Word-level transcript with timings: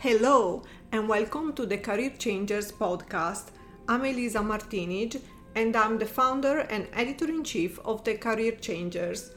Hello, 0.00 0.62
and 0.92 1.08
welcome 1.08 1.52
to 1.54 1.66
the 1.66 1.76
Career 1.76 2.10
Changers 2.10 2.70
podcast. 2.70 3.46
I'm 3.88 4.04
Elisa 4.04 4.40
Martini, 4.40 5.10
and 5.56 5.74
I'm 5.74 5.98
the 5.98 6.06
founder 6.06 6.58
and 6.70 6.86
editor 6.92 7.24
in 7.28 7.42
chief 7.42 7.80
of 7.84 8.04
the 8.04 8.14
Career 8.14 8.52
Changers. 8.52 9.32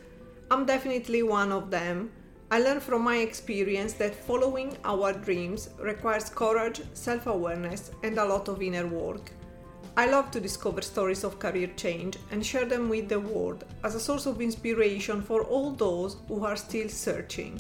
I'm 0.52 0.68
definitely 0.68 1.24
one 1.24 1.52
of 1.52 1.72
them. 1.72 2.12
I 2.52 2.60
learned 2.60 2.84
from 2.84 3.02
my 3.02 3.18
experience 3.18 3.94
that 3.94 4.14
following 4.14 4.78
our 4.86 5.14
dreams 5.14 5.70
requires 5.80 6.30
courage, 6.30 6.82
self 6.94 7.26
awareness, 7.26 7.90
and 8.04 8.20
a 8.20 8.26
lot 8.26 8.48
of 8.48 8.62
inner 8.62 8.86
work. 8.86 9.32
I 9.98 10.12
love 10.12 10.30
to 10.30 10.40
discover 10.40 10.84
stories 10.84 11.24
of 11.24 11.40
career 11.40 11.72
change 11.76 12.20
and 12.30 12.46
share 12.46 12.66
them 12.66 12.88
with 12.88 13.10
the 13.10 13.20
world 13.20 13.66
as 13.84 13.96
a 13.96 14.00
source 14.00 14.28
of 14.28 14.40
inspiration 14.40 15.24
for 15.24 15.42
all 15.42 15.72
those 15.72 16.18
who 16.28 16.46
are 16.46 16.56
still 16.56 16.88
searching. 16.88 17.60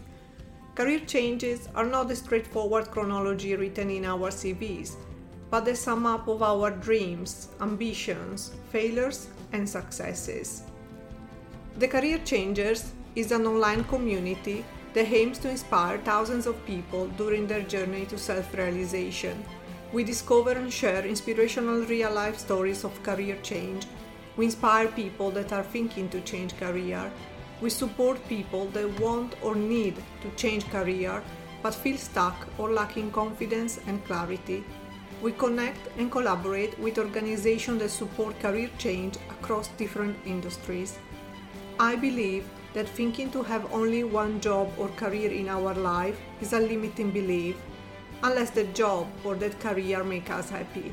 Career 0.81 1.01
changes 1.01 1.69
are 1.75 1.85
not 1.85 2.07
the 2.07 2.15
straightforward 2.15 2.89
chronology 2.89 3.55
written 3.55 3.91
in 3.91 4.03
our 4.03 4.31
CVs, 4.31 4.95
but 5.51 5.63
the 5.63 5.75
sum 5.75 6.07
up 6.07 6.27
of 6.27 6.41
our 6.41 6.71
dreams, 6.71 7.49
ambitions, 7.61 8.53
failures, 8.71 9.27
and 9.53 9.69
successes. 9.69 10.63
The 11.77 11.87
Career 11.87 12.17
Changers 12.25 12.93
is 13.15 13.31
an 13.31 13.45
online 13.45 13.83
community 13.83 14.65
that 14.93 15.13
aims 15.13 15.37
to 15.39 15.51
inspire 15.51 15.99
thousands 15.99 16.47
of 16.47 16.65
people 16.65 17.05
during 17.09 17.45
their 17.45 17.61
journey 17.61 18.07
to 18.07 18.17
self 18.17 18.51
realization. 18.51 19.45
We 19.93 20.03
discover 20.03 20.53
and 20.53 20.73
share 20.73 21.05
inspirational 21.05 21.81
real 21.85 22.11
life 22.11 22.39
stories 22.39 22.83
of 22.83 23.03
career 23.03 23.37
change. 23.43 23.85
We 24.35 24.45
inspire 24.45 24.87
people 24.87 25.29
that 25.29 25.53
are 25.53 25.61
thinking 25.75 26.09
to 26.09 26.21
change 26.21 26.57
career 26.57 27.11
we 27.61 27.69
support 27.69 28.27
people 28.27 28.65
that 28.67 28.99
want 28.99 29.35
or 29.41 29.55
need 29.55 29.95
to 30.21 30.29
change 30.35 30.67
career 30.69 31.23
but 31.61 31.75
feel 31.75 31.97
stuck 31.97 32.47
or 32.57 32.71
lacking 32.71 33.11
confidence 33.11 33.79
and 33.87 34.03
clarity. 34.05 34.63
We 35.21 35.31
connect 35.33 35.87
and 35.97 36.11
collaborate 36.11 36.77
with 36.79 36.97
organizations 36.97 37.79
that 37.81 37.89
support 37.89 38.39
career 38.39 38.69
change 38.79 39.17
across 39.29 39.67
different 39.77 40.17
industries. 40.25 40.97
I 41.79 41.95
believe 41.95 42.45
that 42.73 42.89
thinking 42.89 43.29
to 43.31 43.43
have 43.43 43.71
only 43.71 44.03
one 44.03 44.41
job 44.41 44.71
or 44.79 44.87
career 44.89 45.31
in 45.31 45.49
our 45.49 45.75
life 45.75 46.19
is 46.41 46.53
a 46.53 46.59
limiting 46.59 47.11
belief, 47.11 47.55
unless 48.23 48.49
the 48.49 48.63
job 48.65 49.07
or 49.23 49.35
that 49.35 49.59
career 49.59 50.03
make 50.03 50.31
us 50.31 50.49
happy. 50.49 50.91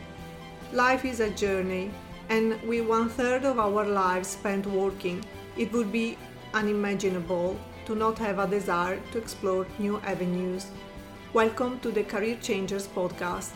Life 0.73 1.07
is 1.07 1.21
a 1.21 1.31
journey, 1.31 1.91
and 2.29 2.61
with 2.63 2.87
one 2.87 3.09
third 3.09 3.45
of 3.45 3.59
our 3.59 3.87
lives 3.87 4.29
spent 4.29 4.67
working, 4.67 5.25
it 5.57 5.73
would 5.73 5.91
be 5.91 6.19
unimaginable 6.55 7.57
to 7.85 7.95
not 7.95 8.19
have 8.19 8.39
a 8.39 8.47
desire 8.47 9.01
to 9.13 9.19
explore 9.19 9.67
new 9.79 9.99
avenues. 10.01 10.67
Welcome 11.33 11.79
to 11.81 11.91
the 11.91 12.05
Career 12.05 12.37
Changers 12.41 12.87
podcast. 12.87 13.53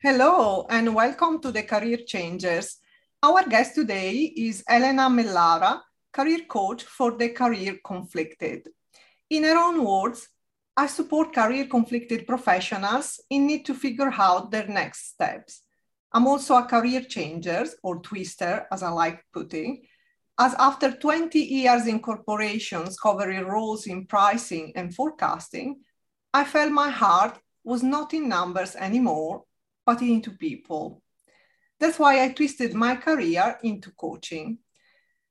Hello, 0.00 0.66
and 0.70 0.94
welcome 0.94 1.40
to 1.42 1.52
the 1.52 1.62
Career 1.62 1.98
Changers. 2.06 2.78
Our 3.22 3.42
guest 3.48 3.74
today 3.74 4.32
is 4.36 4.62
Elena 4.68 5.10
Mellara, 5.10 5.80
career 6.12 6.40
coach 6.48 6.84
for 6.84 7.10
the 7.12 7.30
career 7.30 7.78
conflicted. 7.84 8.68
In 9.28 9.42
her 9.44 9.58
own 9.58 9.84
words, 9.84 10.28
I 10.78 10.86
support 10.86 11.34
career 11.34 11.66
conflicted 11.66 12.24
professionals 12.24 13.20
in 13.30 13.48
need 13.48 13.64
to 13.64 13.74
figure 13.74 14.12
out 14.16 14.52
their 14.52 14.68
next 14.68 15.08
steps. 15.08 15.62
I'm 16.12 16.28
also 16.28 16.54
a 16.54 16.66
career 16.66 17.02
changer 17.02 17.66
or 17.82 17.98
twister, 17.98 18.64
as 18.70 18.84
I 18.84 18.90
like 18.90 19.24
putting, 19.32 19.82
as 20.38 20.54
after 20.56 20.92
20 20.92 21.36
years 21.36 21.88
in 21.88 21.98
corporations 21.98 22.96
covering 22.96 23.44
roles 23.44 23.88
in 23.88 24.06
pricing 24.06 24.72
and 24.76 24.94
forecasting, 24.94 25.80
I 26.32 26.44
felt 26.44 26.70
my 26.70 26.90
heart 26.90 27.40
was 27.64 27.82
not 27.82 28.14
in 28.14 28.28
numbers 28.28 28.76
anymore, 28.76 29.42
but 29.84 30.00
into 30.00 30.30
people. 30.30 31.02
That's 31.80 31.98
why 31.98 32.22
I 32.22 32.28
twisted 32.28 32.72
my 32.74 32.94
career 32.94 33.58
into 33.64 33.90
coaching. 33.90 34.58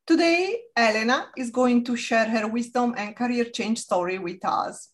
Today, 0.06 0.60
Elena 0.76 1.30
is 1.38 1.52
going 1.52 1.86
to 1.86 1.96
share 1.96 2.26
her 2.26 2.50
wisdom 2.50 2.96
and 2.98 3.16
career 3.16 3.46
change 3.46 3.80
story 3.80 4.20
with 4.20 4.44
us. 4.44 4.90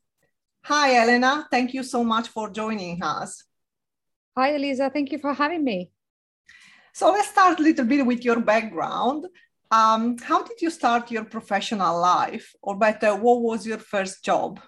Hi, 0.68 0.96
Elena. 0.96 1.46
Thank 1.52 1.74
you 1.74 1.84
so 1.84 2.06
much 2.06 2.30
for 2.30 2.50
joining 2.50 3.04
us. 3.04 3.44
Hi, 4.38 4.56
Elisa. 4.56 4.90
Thank 4.90 5.12
you 5.12 5.18
for 5.18 5.34
having 5.34 5.62
me. 5.62 5.92
So 6.94 7.12
let's 7.12 7.28
start 7.28 7.60
a 7.60 7.64
little 7.64 7.84
bit 7.84 8.06
with 8.06 8.24
your 8.24 8.40
background. 8.40 9.26
Um, 9.70 10.18
how 10.20 10.42
did 10.42 10.62
you 10.62 10.70
start 10.70 11.12
your 11.12 11.26
professional 11.26 12.00
life? 12.00 12.54
Or 12.62 12.78
better, 12.78 13.14
what 13.14 13.42
was 13.42 13.68
your 13.68 13.78
first 13.78 14.24
job? 14.24 14.62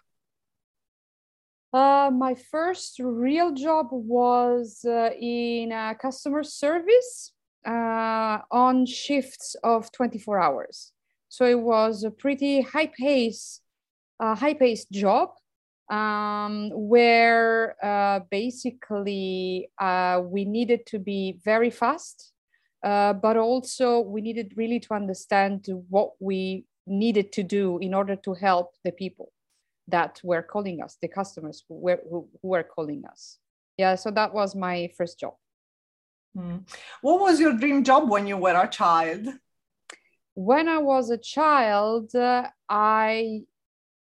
Uh, 1.72 2.12
my 2.12 2.36
first 2.36 3.00
real 3.00 3.54
job 3.54 3.88
was 3.92 4.84
uh, 4.86 5.12
in 5.18 5.72
uh, 5.72 5.94
customer 5.94 6.44
service 6.44 7.32
uh, 7.66 8.40
on 8.52 8.86
shifts 8.86 9.56
of 9.64 9.94
24 9.94 10.42
hours. 10.42 10.92
So 11.30 11.46
it 11.46 11.60
was 11.62 12.04
a 12.04 12.12
pretty 12.12 12.60
high 12.60 12.92
pace, 13.00 13.62
uh, 14.20 14.36
high 14.36 14.56
paced 14.56 14.92
job 14.92 15.30
um, 15.90 16.72
where 16.74 17.76
uh, 17.84 18.22
basically 18.32 19.70
uh, 19.80 20.22
we 20.24 20.46
needed 20.46 20.86
to 20.88 21.00
be 21.00 21.40
very 21.44 21.70
fast, 21.70 22.34
uh, 22.84 23.14
but 23.14 23.38
also 23.38 24.00
we 24.00 24.22
needed 24.22 24.54
really 24.56 24.80
to 24.80 24.94
understand 24.94 25.68
what 25.90 26.12
we 26.20 26.66
needed 26.88 27.32
to 27.34 27.44
do 27.44 27.78
in 27.80 27.94
order 27.94 28.16
to 28.16 28.34
help 28.34 28.76
the 28.84 28.92
people 28.92 29.32
that 29.88 30.20
were 30.24 30.42
calling 30.42 30.82
us, 30.82 30.98
the 31.02 31.08
customers 31.08 31.64
who 31.68 31.76
were, 31.76 32.00
who, 32.10 32.28
who 32.42 32.48
were 32.50 32.64
calling 32.64 33.04
us. 33.06 33.38
Yeah, 33.78 33.96
so 33.96 34.10
that 34.12 34.34
was 34.34 34.56
my 34.56 34.90
first 34.98 35.20
job. 35.20 35.34
Mm. 36.36 36.68
What 37.02 37.20
was 37.20 37.40
your 37.40 37.54
dream 37.54 37.84
job 37.84 38.10
when 38.10 38.28
you 38.28 38.38
were 38.38 38.60
a 38.60 38.68
child? 38.68 39.28
When 40.34 40.68
I 40.68 40.80
was 40.80 41.10
a 41.10 41.18
child, 41.18 42.14
uh, 42.16 42.48
I 42.68 43.42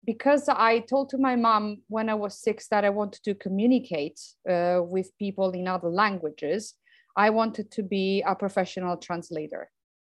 because 0.05 0.49
I 0.49 0.79
told 0.79 1.09
to 1.09 1.17
my 1.17 1.35
mom 1.35 1.83
when 1.87 2.09
I 2.09 2.15
was 2.15 2.41
six 2.41 2.67
that 2.69 2.83
I 2.83 2.89
wanted 2.89 3.23
to 3.23 3.35
communicate 3.35 4.19
uh, 4.49 4.79
with 4.81 5.15
people 5.17 5.51
in 5.51 5.67
other 5.67 5.89
languages, 5.89 6.73
I 7.15 7.29
wanted 7.29 7.71
to 7.71 7.83
be 7.83 8.23
a 8.25 8.35
professional 8.35 8.97
translator. 8.97 9.69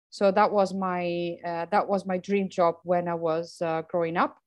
So 0.10 0.32
that 0.32 0.52
was 0.52 0.74
my 0.74 1.36
uh, 1.46 1.66
that 1.72 1.88
was 1.88 2.06
my 2.06 2.18
dream 2.18 2.50
job 2.50 2.76
when 2.84 3.08
I 3.08 3.16
was 3.16 3.62
uh, 3.62 3.82
growing 3.90 4.18
up, 4.18 4.38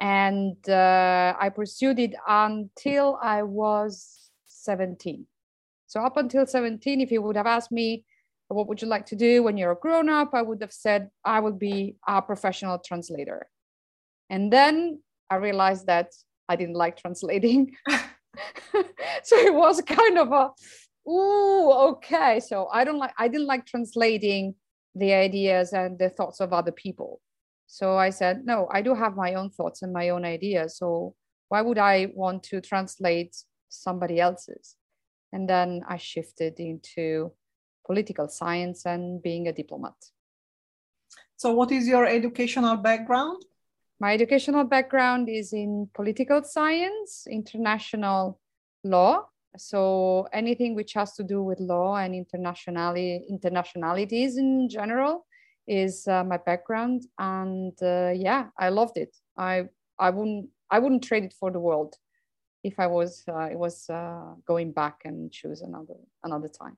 and 0.00 0.56
uh, 0.68 1.34
I 1.38 1.48
pursued 1.50 1.98
it 1.98 2.14
until 2.26 3.18
I 3.22 3.44
was 3.44 4.30
seventeen. 4.44 5.26
So 5.86 6.00
up 6.00 6.16
until 6.16 6.44
seventeen, 6.46 7.00
if 7.00 7.12
you 7.12 7.22
would 7.22 7.36
have 7.36 7.46
asked 7.46 7.70
me 7.70 8.04
what 8.48 8.68
would 8.68 8.80
you 8.80 8.88
like 8.88 9.06
to 9.06 9.16
do 9.16 9.42
when 9.42 9.56
you're 9.56 9.72
a 9.72 9.76
grown 9.76 10.08
up, 10.08 10.30
I 10.32 10.42
would 10.42 10.60
have 10.60 10.72
said 10.72 11.10
I 11.24 11.40
would 11.40 11.58
be 11.58 11.96
a 12.06 12.22
professional 12.22 12.78
translator 12.78 13.48
and 14.30 14.52
then 14.52 15.00
I 15.30 15.36
realized 15.36 15.86
that 15.86 16.12
I 16.48 16.56
didn't 16.56 16.74
like 16.74 16.96
translating. 16.96 17.74
so 19.22 19.36
it 19.36 19.54
was 19.54 19.80
kind 19.82 20.18
of 20.18 20.32
a, 20.32 21.10
ooh, 21.10 21.70
okay. 21.70 22.40
So 22.40 22.68
I 22.72 22.84
don't 22.84 22.98
like, 22.98 23.14
I 23.18 23.28
didn't 23.28 23.46
like 23.46 23.66
translating 23.66 24.54
the 24.94 25.12
ideas 25.12 25.72
and 25.72 25.98
the 25.98 26.08
thoughts 26.08 26.40
of 26.40 26.52
other 26.52 26.72
people. 26.72 27.20
So 27.66 27.96
I 27.96 28.10
said, 28.10 28.44
no, 28.44 28.68
I 28.72 28.82
do 28.82 28.94
have 28.94 29.16
my 29.16 29.34
own 29.34 29.50
thoughts 29.50 29.82
and 29.82 29.92
my 29.92 30.10
own 30.10 30.24
ideas. 30.24 30.78
So 30.78 31.14
why 31.48 31.62
would 31.62 31.78
I 31.78 32.12
want 32.14 32.42
to 32.44 32.60
translate 32.60 33.36
somebody 33.68 34.20
else's? 34.20 34.76
And 35.32 35.48
then 35.48 35.82
I 35.88 35.96
shifted 35.96 36.60
into 36.60 37.32
political 37.84 38.28
science 38.28 38.86
and 38.86 39.22
being 39.22 39.48
a 39.48 39.52
diplomat. 39.52 39.94
So, 41.36 41.52
what 41.52 41.70
is 41.70 41.86
your 41.86 42.06
educational 42.06 42.76
background? 42.76 43.44
My 43.98 44.12
educational 44.12 44.64
background 44.64 45.30
is 45.30 45.54
in 45.54 45.88
political 45.94 46.42
science, 46.42 47.26
international 47.30 48.38
law. 48.84 49.28
So 49.56 50.28
anything 50.34 50.74
which 50.74 50.92
has 50.92 51.14
to 51.14 51.24
do 51.24 51.42
with 51.42 51.60
law 51.60 51.96
and 51.96 52.12
internationality, 52.12 53.22
internationalities 53.30 54.36
in 54.36 54.68
general 54.68 55.24
is 55.66 56.06
uh, 56.06 56.24
my 56.24 56.36
background. 56.36 57.06
And 57.18 57.72
uh, 57.82 58.12
yeah, 58.14 58.48
I 58.58 58.68
loved 58.68 58.98
it. 58.98 59.16
I 59.38 59.68
I 59.98 60.10
wouldn't 60.10 60.50
I 60.70 60.78
wouldn't 60.78 61.04
trade 61.04 61.24
it 61.24 61.32
for 61.32 61.50
the 61.50 61.60
world 61.60 61.94
if 62.62 62.78
I 62.78 62.88
was 62.88 63.24
uh, 63.26 63.48
it 63.50 63.58
was 63.58 63.88
uh, 63.88 64.34
going 64.46 64.72
back 64.72 65.00
and 65.06 65.32
choose 65.32 65.62
another 65.62 65.96
another 66.22 66.48
time. 66.48 66.76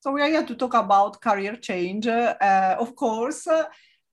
So 0.00 0.10
we 0.10 0.20
are 0.20 0.28
here 0.28 0.44
to 0.44 0.54
talk 0.56 0.74
about 0.74 1.20
career 1.20 1.56
change, 1.56 2.08
uh, 2.08 2.76
of 2.78 2.96
course 2.96 3.46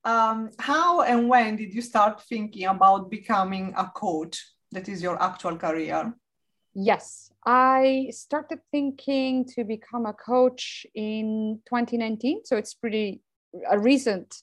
um, 0.03 0.50
how 0.59 1.01
and 1.01 1.30
when 1.30 1.56
did 1.56 1.74
you 1.74 1.81
start 1.81 2.21
thinking 2.24 2.65
about 2.65 3.09
becoming 3.09 3.74
a 3.77 3.86
coach? 3.86 4.44
That 4.71 4.88
is 4.88 5.01
your 5.01 5.21
actual 5.21 5.57
career. 5.57 6.13
Yes, 6.74 7.31
I 7.45 8.07
started 8.12 8.59
thinking 8.71 9.45
to 9.56 9.65
become 9.65 10.06
a 10.06 10.13
coach 10.13 10.86
in 10.95 11.59
2019. 11.65 12.45
So 12.45 12.56
it's 12.56 12.74
pretty 12.74 13.21
a 13.69 13.77
recent 13.77 14.42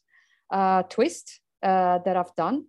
uh, 0.51 0.83
twist 0.83 1.41
uh, 1.63 1.99
that 2.05 2.17
I've 2.17 2.35
done. 2.37 2.67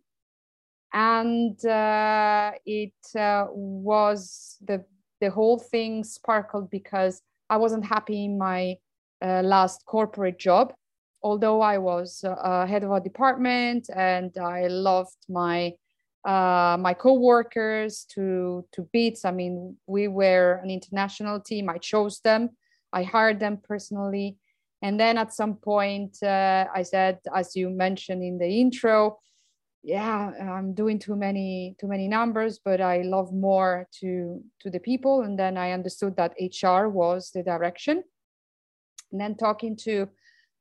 And 0.93 1.63
uh, 1.65 2.53
it 2.65 2.93
uh, 3.17 3.47
was 3.51 4.57
the, 4.65 4.85
the 5.19 5.29
whole 5.29 5.59
thing 5.59 6.03
sparkled 6.03 6.69
because 6.69 7.21
I 7.49 7.57
wasn't 7.57 7.85
happy 7.85 8.25
in 8.25 8.37
my 8.37 8.77
uh, 9.21 9.41
last 9.43 9.85
corporate 9.85 10.39
job. 10.39 10.73
Although 11.21 11.61
I 11.61 11.77
was 11.77 12.23
uh, 12.23 12.65
head 12.65 12.83
of 12.83 12.91
a 12.91 12.99
department 12.99 13.89
and 13.93 14.35
I 14.37 14.67
loved 14.67 15.17
my 15.27 15.73
uh, 16.25 16.77
my 16.79 16.93
co-workers 16.93 18.05
to 18.15 18.65
to 18.73 18.87
bits. 18.91 19.25
I 19.25 19.31
mean, 19.31 19.77
we 19.87 20.07
were 20.07 20.59
an 20.63 20.69
international 20.69 21.39
team. 21.39 21.69
I 21.69 21.77
chose 21.77 22.19
them. 22.21 22.49
I 22.91 23.03
hired 23.03 23.39
them 23.39 23.59
personally, 23.63 24.37
and 24.81 24.99
then 24.99 25.17
at 25.17 25.33
some 25.33 25.55
point, 25.55 26.17
uh, 26.23 26.65
I 26.73 26.83
said, 26.83 27.19
as 27.33 27.55
you 27.55 27.69
mentioned 27.69 28.23
in 28.23 28.37
the 28.37 28.47
intro, 28.47 29.19
yeah, 29.83 30.31
I'm 30.41 30.73
doing 30.73 30.99
too 30.99 31.15
many 31.15 31.75
too 31.79 31.87
many 31.87 32.07
numbers, 32.07 32.59
but 32.63 32.81
I 32.81 33.01
love 33.01 33.33
more 33.33 33.87
to 34.01 34.43
to 34.61 34.69
the 34.69 34.79
people. 34.79 35.21
And 35.21 35.39
then 35.39 35.57
I 35.57 35.71
understood 35.71 36.15
that 36.17 36.35
HR 36.39 36.87
was 36.87 37.31
the 37.31 37.43
direction. 37.43 38.03
And 39.11 39.19
then 39.21 39.35
talking 39.35 39.75
to 39.77 40.09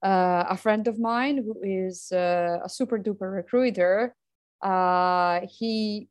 uh, 0.02 0.44
a 0.48 0.56
friend 0.56 0.86
of 0.86 0.98
mine 0.98 1.38
who 1.38 1.56
is 1.62 2.12
uh, 2.12 2.58
a 2.64 2.68
super 2.68 2.98
duper 2.98 3.32
recruiter 3.32 4.14
uh, 4.62 5.40
he 5.48 6.08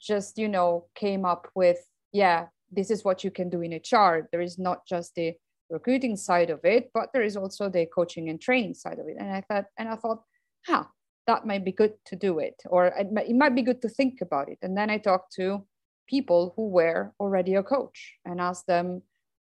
just 0.00 0.38
you 0.38 0.48
know 0.48 0.86
came 0.94 1.24
up 1.24 1.48
with 1.54 1.78
yeah 2.12 2.46
this 2.70 2.90
is 2.90 3.04
what 3.04 3.24
you 3.24 3.30
can 3.30 3.48
do 3.48 3.62
in 3.62 3.72
hr 3.72 4.28
there 4.30 4.40
is 4.42 4.58
not 4.58 4.86
just 4.86 5.14
the 5.14 5.34
recruiting 5.70 6.16
side 6.16 6.50
of 6.50 6.60
it 6.64 6.90
but 6.94 7.08
there 7.12 7.22
is 7.22 7.36
also 7.36 7.68
the 7.68 7.86
coaching 7.86 8.28
and 8.28 8.40
training 8.40 8.74
side 8.74 8.98
of 8.98 9.08
it. 9.08 9.16
And 9.18 9.30
i 9.32 9.40
thought 9.40 9.64
and 9.78 9.88
i 9.88 9.96
thought 9.96 10.22
huh 10.66 10.84
that 11.26 11.46
might 11.46 11.64
be 11.64 11.72
good 11.72 11.94
to 12.06 12.14
do 12.14 12.38
it 12.38 12.54
or 12.66 12.86
it 12.86 13.12
might, 13.12 13.28
it 13.28 13.34
might 13.34 13.54
be 13.54 13.62
good 13.62 13.82
to 13.82 13.88
think 13.88 14.20
about 14.20 14.48
it. 14.48 14.58
And 14.62 14.76
then 14.76 14.90
i 14.90 14.98
talked 14.98 15.32
to 15.34 15.66
people 16.06 16.52
who 16.54 16.68
were 16.68 17.12
already 17.18 17.54
a 17.54 17.62
coach 17.62 18.14
and 18.24 18.40
asked 18.40 18.66
them 18.66 19.02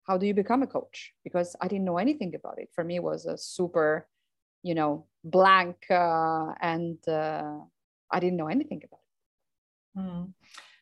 how 0.10 0.18
do 0.18 0.26
you 0.26 0.34
become 0.34 0.64
a 0.64 0.68
coach 0.68 1.14
because 1.24 1.56
i 1.62 1.68
didn't 1.68 1.86
know 1.86 2.00
anything 2.06 2.34
about 2.36 2.58
it 2.58 2.70
for 2.76 2.84
me 2.84 2.96
it 2.98 3.04
was 3.04 3.26
a 3.26 3.38
super 3.38 4.08
you 4.64 4.76
know 4.76 5.06
blank 5.24 5.78
uh, 5.90 6.54
and 6.62 6.98
uh, 7.08 7.60
I 8.12 8.20
didn't 8.20 8.38
know 8.38 8.48
anything 8.48 8.82
about 8.84 9.00
it. 9.00 10.00
Mm. 10.00 10.34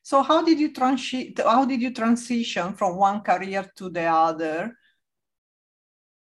So 0.01 0.21
how 0.21 0.43
did 0.43 0.59
you 0.59 0.71
transi- 0.71 1.37
how 1.43 1.65
did 1.65 1.81
you 1.81 1.93
transition 1.93 2.73
from 2.73 2.95
one 2.95 3.21
career 3.21 3.69
to 3.75 3.89
the 3.89 4.05
other? 4.05 4.73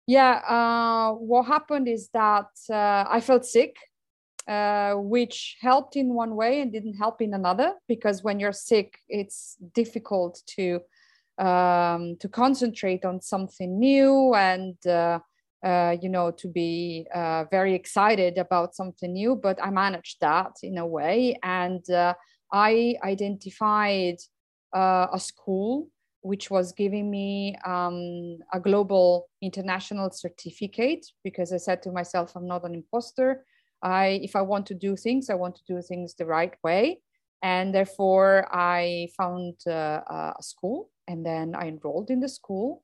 Yeah, 0.06 0.42
uh, 0.48 1.14
what 1.14 1.44
happened 1.48 1.88
is 1.88 2.10
that 2.14 2.52
uh, 2.70 3.06
I 3.10 3.22
felt 3.22 3.46
sick, 3.46 3.78
uh, 4.48 4.96
which 4.96 5.58
helped 5.62 5.96
in 5.96 6.14
one 6.14 6.36
way 6.36 6.62
and 6.62 6.72
didn't 6.72 6.96
help 6.98 7.22
in 7.22 7.34
another 7.34 7.74
because 7.88 8.22
when 8.22 8.40
you're 8.40 8.52
sick, 8.52 9.00
it's 9.08 9.56
difficult 9.74 10.42
to 10.58 10.82
um, 11.38 12.16
to 12.20 12.30
concentrate 12.30 13.06
on 13.06 13.22
something 13.22 13.80
new 13.80 14.34
and 14.36 14.76
uh, 14.86 15.20
uh, 15.64 15.96
you 16.02 16.10
know, 16.10 16.30
to 16.30 16.50
be 16.50 17.08
uh, 17.16 17.46
very 17.50 17.74
excited 17.74 18.38
about 18.38 18.76
something 18.76 19.14
new, 19.14 19.34
but 19.34 19.58
I 19.64 19.70
managed 19.70 20.18
that 20.20 20.52
in 20.62 20.78
a 20.78 20.86
way. 20.86 21.40
And 21.42 21.90
uh, 21.90 22.16
I 22.52 22.98
identified 23.02 24.18
uh, 24.76 25.08
a 25.14 25.20
school 25.20 25.88
which 26.20 26.50
was 26.50 26.72
giving 26.72 27.10
me 27.10 27.56
um, 27.66 28.40
a 28.54 28.60
global 28.60 29.30
international 29.42 30.10
certificate 30.12 31.06
because 31.24 31.54
I 31.54 31.58
said 31.58 31.82
to 31.84 31.92
myself, 31.92 32.34
I'm 32.36 32.48
not 32.48 32.66
an 32.66 32.74
imposter. 32.74 33.46
I, 33.82 34.20
if 34.22 34.36
I 34.36 34.42
want 34.42 34.66
to 34.68 34.74
do 34.74 34.96
things, 34.96 35.30
I 35.30 35.36
want 35.36 35.56
to 35.56 35.64
do 35.66 35.82
things 35.82 36.16
the 36.16 36.26
right 36.26 36.54
way. 36.64 37.02
And 37.42 37.76
therefore, 37.76 38.48
I 38.54 39.10
found 39.18 39.56
uh, 39.68 40.02
a 40.10 40.42
school 40.42 40.90
and 41.08 41.26
then 41.26 41.56
I 41.56 41.68
enrolled 41.68 42.10
in 42.10 42.20
the 42.20 42.30
school. 42.30 42.84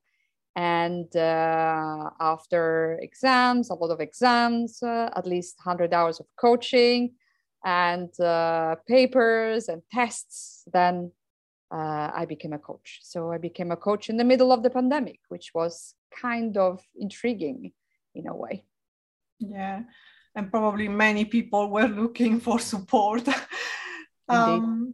And 0.56 1.16
uh, 1.16 2.10
after 2.20 3.00
exams 3.02 3.70
a 3.70 3.76
lot 3.76 3.92
of 3.92 4.02
exams 4.02 4.84
uh, 4.84 5.10
at 5.16 5.26
least 5.26 5.58
100 5.64 5.94
hours 5.94 6.20
of 6.20 6.26
coaching 6.38 7.14
and 7.64 8.10
uh, 8.20 8.76
papers 8.88 9.70
and 9.70 9.82
tests 9.92 10.64
then 10.74 11.12
uh, 11.72 12.10
i 12.14 12.26
became 12.28 12.54
a 12.54 12.60
coach. 12.60 13.00
So 13.04 13.32
i 13.32 13.38
became 13.38 13.72
a 13.72 13.78
coach 13.78 14.10
in 14.10 14.18
the 14.18 14.24
middle 14.24 14.52
of 14.52 14.64
the 14.64 14.70
pandemic 14.70 15.20
which 15.30 15.52
was 15.54 15.94
kind 16.12 16.58
of 16.58 16.82
intriguing 16.96 17.72
in 18.16 18.28
a 18.28 18.36
way. 18.36 18.66
Yeah 19.40 19.84
and 20.36 20.52
probably 20.52 20.88
many 20.88 21.26
people 21.26 21.70
were 21.70 21.88
looking 21.88 22.40
for 22.40 22.60
support. 22.60 23.28
Um, 24.32 24.94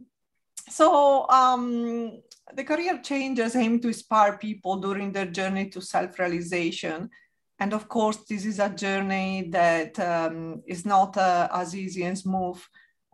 so 0.70 1.28
um, 1.28 2.22
the 2.54 2.64
career 2.64 3.00
changes 3.02 3.56
aim 3.56 3.80
to 3.80 3.88
inspire 3.88 4.38
people 4.38 4.76
during 4.76 5.12
their 5.12 5.26
journey 5.26 5.68
to 5.70 5.80
self-realization. 5.80 7.10
And 7.58 7.72
of 7.72 7.88
course, 7.88 8.18
this 8.28 8.44
is 8.44 8.58
a 8.58 8.68
journey 8.68 9.48
that 9.50 9.98
um, 9.98 10.62
is 10.66 10.84
not 10.84 11.16
uh, 11.16 11.48
as 11.52 11.74
easy 11.74 12.04
and 12.04 12.18
smooth 12.18 12.60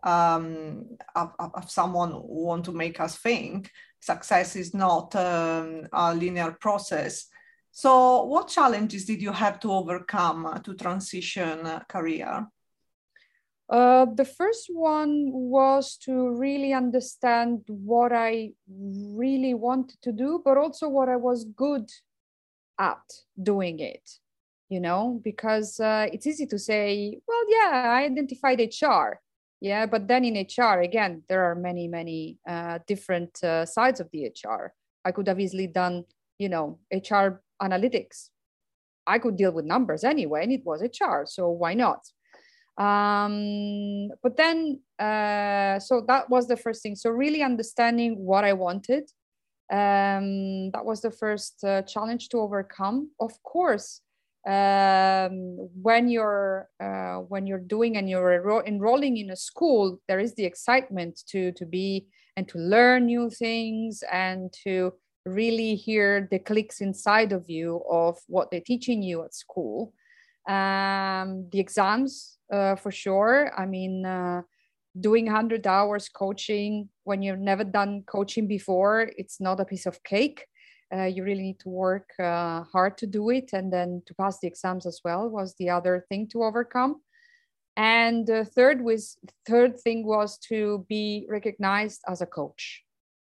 um, 0.03 0.85
of, 1.15 1.69
someone 1.69 2.11
want 2.13 2.65
to 2.65 2.73
make 2.73 2.99
us 2.99 3.17
think. 3.17 3.71
Success 4.01 4.55
is 4.55 4.73
not 4.73 5.15
um, 5.15 5.87
a 5.93 6.13
linear 6.13 6.57
process. 6.59 7.27
So, 7.71 8.25
what 8.25 8.49
challenges 8.49 9.05
did 9.05 9.21
you 9.21 9.31
have 9.31 9.59
to 9.61 9.71
overcome 9.71 10.61
to 10.63 10.75
transition 10.75 11.81
career? 11.87 12.45
Uh, 13.73 14.05
the 14.05 14.23
first 14.23 14.67
one 14.69 15.31
was 15.33 15.97
to 15.97 16.29
really 16.29 16.73
understand 16.73 17.63
what 17.67 18.13
I 18.13 18.51
really 18.69 19.55
wanted 19.55 19.99
to 20.03 20.11
do, 20.11 20.43
but 20.45 20.59
also 20.59 20.87
what 20.87 21.09
I 21.09 21.15
was 21.15 21.43
good 21.43 21.89
at 22.77 23.01
doing 23.41 23.79
it, 23.79 24.07
you 24.69 24.79
know, 24.79 25.19
because 25.23 25.79
uh, 25.79 26.05
it's 26.13 26.27
easy 26.27 26.45
to 26.45 26.59
say, 26.59 27.17
well, 27.27 27.43
yeah, 27.49 27.95
I 27.97 28.03
identified 28.03 28.59
HR. 28.61 29.19
Yeah, 29.59 29.87
but 29.87 30.07
then 30.07 30.23
in 30.23 30.35
HR, 30.35 30.81
again, 30.81 31.23
there 31.27 31.43
are 31.45 31.55
many, 31.55 31.87
many 31.87 32.37
uh, 32.47 32.77
different 32.85 33.43
uh, 33.43 33.65
sides 33.65 33.99
of 33.99 34.07
the 34.11 34.25
HR. 34.27 34.71
I 35.03 35.11
could 35.11 35.27
have 35.27 35.39
easily 35.39 35.65
done, 35.65 36.03
you 36.37 36.49
know, 36.49 36.77
HR 36.91 37.41
analytics. 37.59 38.29
I 39.07 39.17
could 39.17 39.35
deal 39.35 39.51
with 39.51 39.65
numbers 39.65 40.03
anyway, 40.03 40.43
and 40.43 40.51
it 40.51 40.63
was 40.63 40.83
HR. 40.83 41.25
So 41.25 41.49
why 41.49 41.73
not? 41.73 42.05
Um, 42.77 44.09
but 44.21 44.35
then 44.35 44.79
uh, 44.99 45.79
so 45.79 46.03
that 46.07 46.29
was 46.29 46.47
the 46.47 46.57
first 46.57 46.81
thing. 46.81 46.95
So 46.95 47.09
really 47.09 47.41
understanding 47.43 48.17
what 48.17 48.43
i 48.43 48.53
wanted 48.53 49.09
um, 49.71 50.69
that 50.71 50.85
was 50.85 51.01
the 51.01 51.11
first 51.11 51.63
uh, 51.63 51.81
challenge 51.83 52.29
to 52.29 52.37
overcome. 52.37 53.09
Of 53.19 53.41
course 53.43 54.01
um, 54.45 55.69
when 55.81 56.09
you're 56.09 56.69
uh, 56.79 57.19
when 57.29 57.47
you're 57.47 57.59
doing 57.59 57.95
and 57.95 58.09
you're 58.09 58.41
enro- 58.41 58.67
enrolling 58.67 59.17
in 59.17 59.29
a 59.29 59.35
school 59.35 59.99
there 60.07 60.19
is 60.19 60.35
the 60.35 60.43
excitement 60.43 61.21
to 61.27 61.53
to 61.53 61.65
be 61.65 62.07
and 62.35 62.47
to 62.49 62.57
learn 62.57 63.05
new 63.05 63.29
things 63.29 64.03
and 64.11 64.51
to 64.65 64.91
really 65.25 65.75
hear 65.75 66.27
the 66.29 66.39
clicks 66.39 66.81
inside 66.81 67.31
of 67.31 67.49
you 67.49 67.81
of 67.89 68.17
what 68.27 68.51
they're 68.51 68.59
teaching 68.59 69.01
you 69.01 69.23
at 69.23 69.33
school 69.33 69.93
um, 70.47 71.47
the 71.51 71.59
exams 71.59 72.37
uh, 72.51 72.75
for 72.75 72.91
sure. 72.91 73.51
I 73.57 73.65
mean, 73.65 74.05
uh, 74.05 74.41
doing 74.99 75.25
100 75.25 75.65
hours 75.65 76.09
coaching 76.09 76.89
when 77.03 77.21
you've 77.21 77.39
never 77.39 77.63
done 77.63 78.03
coaching 78.05 78.47
before, 78.47 79.11
it's 79.17 79.39
not 79.39 79.59
a 79.59 79.65
piece 79.65 79.85
of 79.85 80.03
cake. 80.03 80.45
Uh, 80.93 81.05
you 81.05 81.23
really 81.23 81.41
need 81.41 81.59
to 81.59 81.69
work 81.69 82.09
uh, 82.19 82.63
hard 82.71 82.97
to 82.99 83.07
do 83.07 83.29
it. 83.31 83.51
And 83.53 83.73
then 83.73 84.03
to 84.05 84.13
pass 84.13 84.39
the 84.39 84.47
exams 84.47 84.85
as 84.85 85.01
well 85.03 85.27
was 85.29 85.55
the 85.57 85.69
other 85.69 86.05
thing 86.09 86.27
to 86.29 86.43
overcome. 86.43 87.01
And 87.75 88.27
the 88.27 88.45
third 88.45 88.83
was 88.83 89.17
third 89.47 89.79
thing 89.79 90.05
was 90.05 90.37
to 90.49 90.85
be 90.87 91.25
recognized 91.27 92.01
as 92.07 92.21
a 92.21 92.27
coach 92.27 92.83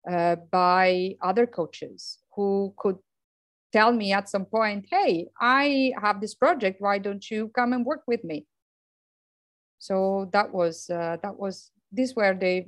uh, 0.09 0.35
by 0.51 1.15
other 1.21 1.47
coaches 1.47 2.19
who 2.35 2.73
could 2.77 2.97
tell 3.73 3.91
me 3.91 4.13
at 4.13 4.29
some 4.29 4.45
point, 4.45 4.85
"Hey, 4.89 5.27
I 5.41 5.93
have 6.01 6.21
this 6.21 6.35
project. 6.35 6.79
Why 6.79 6.99
don't 6.99 7.29
you 7.29 7.49
come 7.49 7.73
and 7.73 7.85
work 7.85 8.03
with 8.07 8.23
me?" 8.23 8.45
so 9.83 10.29
that 10.31 10.53
was 10.53 10.89
uh, 10.89 11.17
that 11.21 11.37
was 11.37 11.71
these 11.91 12.15
were 12.15 12.33
the 12.33 12.65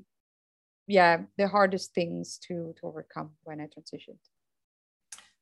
yeah 0.87 1.21
the 1.37 1.47
hardest 1.47 1.93
things 1.93 2.37
to 2.45 2.75
to 2.77 2.87
overcome 2.87 3.29
when 3.43 3.61
i 3.61 3.67
transitioned 3.71 4.23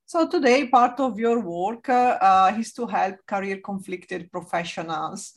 so 0.05 0.27
today 0.27 0.67
part 0.67 0.99
of 0.99 1.17
your 1.17 1.39
work 1.39 1.89
uh, 1.89 2.53
is 2.59 2.73
to 2.73 2.85
help 2.85 3.15
career 3.25 3.57
conflicted 3.57 4.31
professionals 4.31 5.33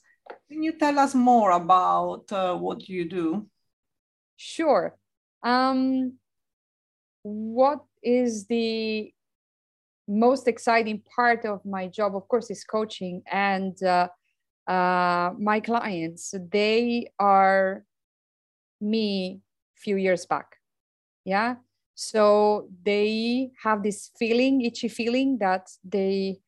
can 0.48 0.62
you 0.62 0.72
tell 0.72 0.98
us 0.98 1.14
more 1.14 1.52
about 1.52 2.30
uh, 2.32 2.54
what 2.54 2.86
you 2.86 3.08
do 3.08 3.46
sure 4.36 4.94
um, 5.42 6.12
what 7.22 7.80
is 8.02 8.46
the 8.46 9.10
most 10.08 10.46
exciting 10.48 11.02
part 11.14 11.44
of 11.44 11.64
my 11.64 11.86
job 11.88 12.14
of 12.14 12.28
course 12.28 12.50
is 12.50 12.64
coaching 12.64 13.22
and 13.30 13.82
uh, 13.82 14.08
uh, 14.66 15.30
my 15.38 15.60
clients, 15.60 16.34
they 16.50 17.10
are 17.18 17.84
me 18.80 19.40
few 19.76 19.96
years 19.96 20.26
back. 20.26 20.56
Yeah. 21.24 21.56
So 21.94 22.68
they 22.84 23.52
have 23.62 23.82
this 23.82 24.10
feeling, 24.18 24.60
itchy 24.62 24.88
feeling 24.88 25.38
that 25.38 25.68
they 25.84 26.40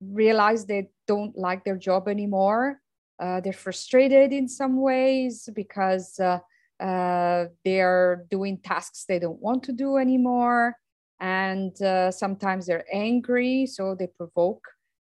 realize 0.00 0.64
they 0.64 0.88
don't 1.06 1.36
like 1.36 1.64
their 1.64 1.76
job 1.76 2.08
anymore. 2.08 2.80
Uh, 3.18 3.40
they're 3.40 3.52
frustrated 3.52 4.32
in 4.32 4.48
some 4.48 4.80
ways 4.80 5.48
because 5.54 6.18
uh, 6.20 6.38
uh, 6.82 7.46
they're 7.64 8.26
doing 8.30 8.58
tasks 8.58 9.04
they 9.08 9.18
don't 9.18 9.40
want 9.40 9.62
to 9.64 9.72
do 9.72 9.96
anymore. 9.96 10.76
And 11.20 11.80
uh, 11.82 12.10
sometimes 12.10 12.66
they're 12.66 12.84
angry, 12.92 13.66
so 13.66 13.94
they 13.94 14.06
provoke 14.06 14.62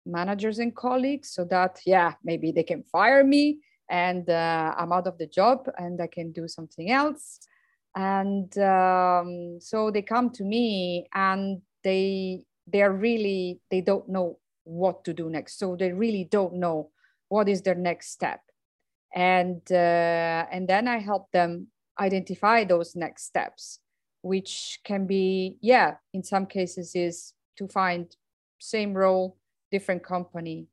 managers 0.06 0.60
and 0.60 0.76
colleagues 0.76 1.32
so 1.32 1.46
that, 1.46 1.80
yeah, 1.86 2.14
maybe 2.24 2.52
they 2.52 2.64
can 2.64 2.84
fire 2.84 3.24
me 3.24 3.60
and 3.90 4.30
uh, 4.30 4.74
I'm 4.78 4.92
out 4.92 5.08
of 5.08 5.18
the 5.18 5.28
job 5.28 5.68
and 5.78 6.02
I 6.02 6.08
can 6.08 6.32
do 6.32 6.48
something 6.48 6.92
else. 6.92 7.40
And 7.96 8.56
um, 8.58 9.60
so 9.62 9.92
they 9.92 10.02
come 10.02 10.30
to 10.32 10.44
me 10.44 11.08
and 11.14 11.62
they 11.84 12.46
they're 12.68 12.92
really 12.92 13.62
they 13.70 13.82
don't 13.82 14.10
know 14.10 14.40
what 14.64 15.06
to 15.06 15.14
do 15.14 15.30
next. 15.30 15.60
So 15.60 15.76
they 15.76 15.92
really 15.92 16.28
don't 16.30 16.56
know 16.56 16.90
what 17.30 17.48
is 17.48 17.62
their 17.62 17.76
next 17.76 18.12
step. 18.12 18.42
And 19.14 19.62
uh, 19.72 20.46
and 20.52 20.68
then 20.68 20.88
I 20.88 20.98
help 20.98 21.32
them 21.32 21.68
identify 22.00 22.66
those 22.66 22.96
next 22.96 23.26
steps, 23.26 23.80
which 24.26 24.80
can 24.84 25.06
be 25.06 25.58
yeah 25.62 25.90
in 26.14 26.24
some 26.24 26.46
cases 26.48 26.96
is 26.96 27.34
to 27.58 27.68
find 27.68 28.16
same 28.60 28.94
role 28.94 29.38
different 29.72 30.04
company 30.04 30.68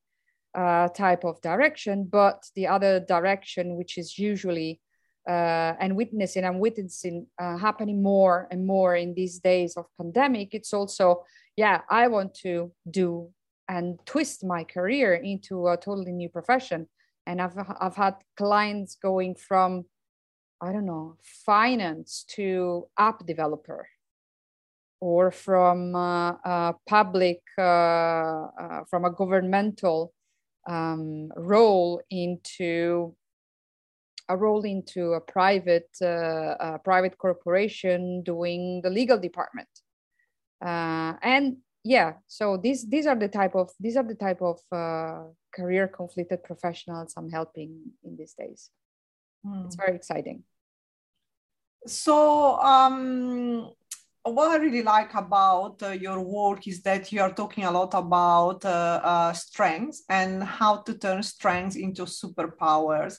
uh, 0.55 0.89
type 0.89 1.25
of 1.25 1.41
direction, 1.41 2.05
but 2.05 2.45
the 2.55 2.67
other 2.67 3.01
direction, 3.01 3.77
which 3.77 3.99
is 3.99 4.19
usually 4.19 4.81
uh, 5.29 5.73
and 5.81 5.97
witnessing, 5.97 6.45
I'm 6.45 6.59
witnessing 6.59 7.27
uh, 7.41 7.57
happening 7.57 8.03
more 8.03 8.49
and 8.51 8.67
more 8.67 8.97
in 8.97 9.15
these 9.15 9.39
days 9.39 9.77
of 9.77 9.87
pandemic. 9.97 10.49
It's 10.53 10.73
also, 10.73 11.25
yeah, 11.57 11.83
I 11.89 12.09
want 12.09 12.35
to 12.43 12.73
do 12.91 13.31
and 13.69 13.99
twist 14.05 14.45
my 14.45 14.65
career 14.65 15.15
into 15.15 15.69
a 15.69 15.77
totally 15.77 16.13
new 16.13 16.29
profession. 16.29 16.89
And 17.27 17.41
I've 17.41 17.57
I've 17.81 17.97
had 17.97 18.17
clients 18.37 18.97
going 18.97 19.37
from, 19.37 19.85
I 20.63 20.71
don't 20.73 20.87
know, 20.87 21.17
finance 21.45 22.25
to 22.37 22.87
app 22.97 23.27
developer, 23.27 23.89
or 25.01 25.33
from 25.33 25.97
uh, 25.97 26.73
public, 26.89 27.41
uh, 27.59 27.63
uh, 27.63 28.85
from 28.89 29.05
a 29.05 29.11
governmental 29.11 30.15
um, 30.69 31.33
role 31.37 32.01
into 32.11 33.17
a 34.29 34.37
role 34.37 34.63
into 34.63 35.15
a 35.15 35.21
private 35.21 35.91
uh, 36.01 36.55
a 36.61 36.81
private 36.83 37.19
corporation 37.19 38.23
doing 38.23 38.81
the 38.83 38.91
legal 38.91 39.19
department. 39.19 39.69
Uh, 40.65 41.15
and 41.23 41.57
yeah 41.85 42.13
so 42.29 42.57
these 42.57 42.89
these 42.89 43.07
are 43.07 43.17
the 43.17 43.27
type 43.27 43.57
of 43.57 43.71
these 43.81 43.97
are 43.97 44.05
the 44.05 44.15
type 44.15 44.41
of 44.41 44.61
uh, 44.71 45.25
career 45.53 45.89
conflicted 45.89 46.41
professionals 46.45 47.15
i'm 47.17 47.29
helping 47.29 47.81
in 48.05 48.17
these 48.17 48.35
days. 48.35 48.71
Mm. 49.45 49.67
it's 49.67 49.75
very 49.75 49.97
exciting 49.97 50.45
so 51.87 52.59
um 52.61 53.71
what 54.25 54.51
I 54.53 54.57
really 54.63 54.83
like 54.83 55.15
about 55.15 55.83
uh, 55.83 55.89
your 55.91 56.21
work 56.21 56.69
is 56.69 56.83
that 56.83 57.11
you 57.11 57.21
are 57.21 57.33
talking 57.33 57.65
a 57.65 57.71
lot 57.71 57.93
about 57.95 58.65
uh, 58.65 59.01
uh, 59.03 59.33
strengths 59.33 60.05
and 60.09 60.45
how 60.45 60.77
to 60.83 60.95
turn 60.95 61.23
strengths 61.25 61.75
into 61.75 62.05
superpowers. 62.05 63.17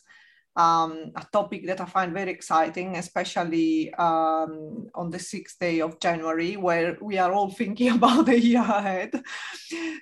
Um, 0.55 1.11
a 1.15 1.25
topic 1.31 1.65
that 1.65 1.81
I 1.81 1.85
find 1.85 2.13
very 2.13 2.31
exciting, 2.31 2.95
especially 2.97 3.93
um, 3.95 4.87
on 4.93 5.09
the 5.09 5.17
sixth 5.17 5.57
day 5.59 5.81
of 5.81 5.99
January, 5.99 6.57
where 6.57 6.97
we 7.01 7.17
are 7.17 7.33
all 7.33 7.49
thinking 7.61 7.89
about 7.91 8.27
the 8.27 8.39
year 8.39 8.61
ahead. 8.61 9.23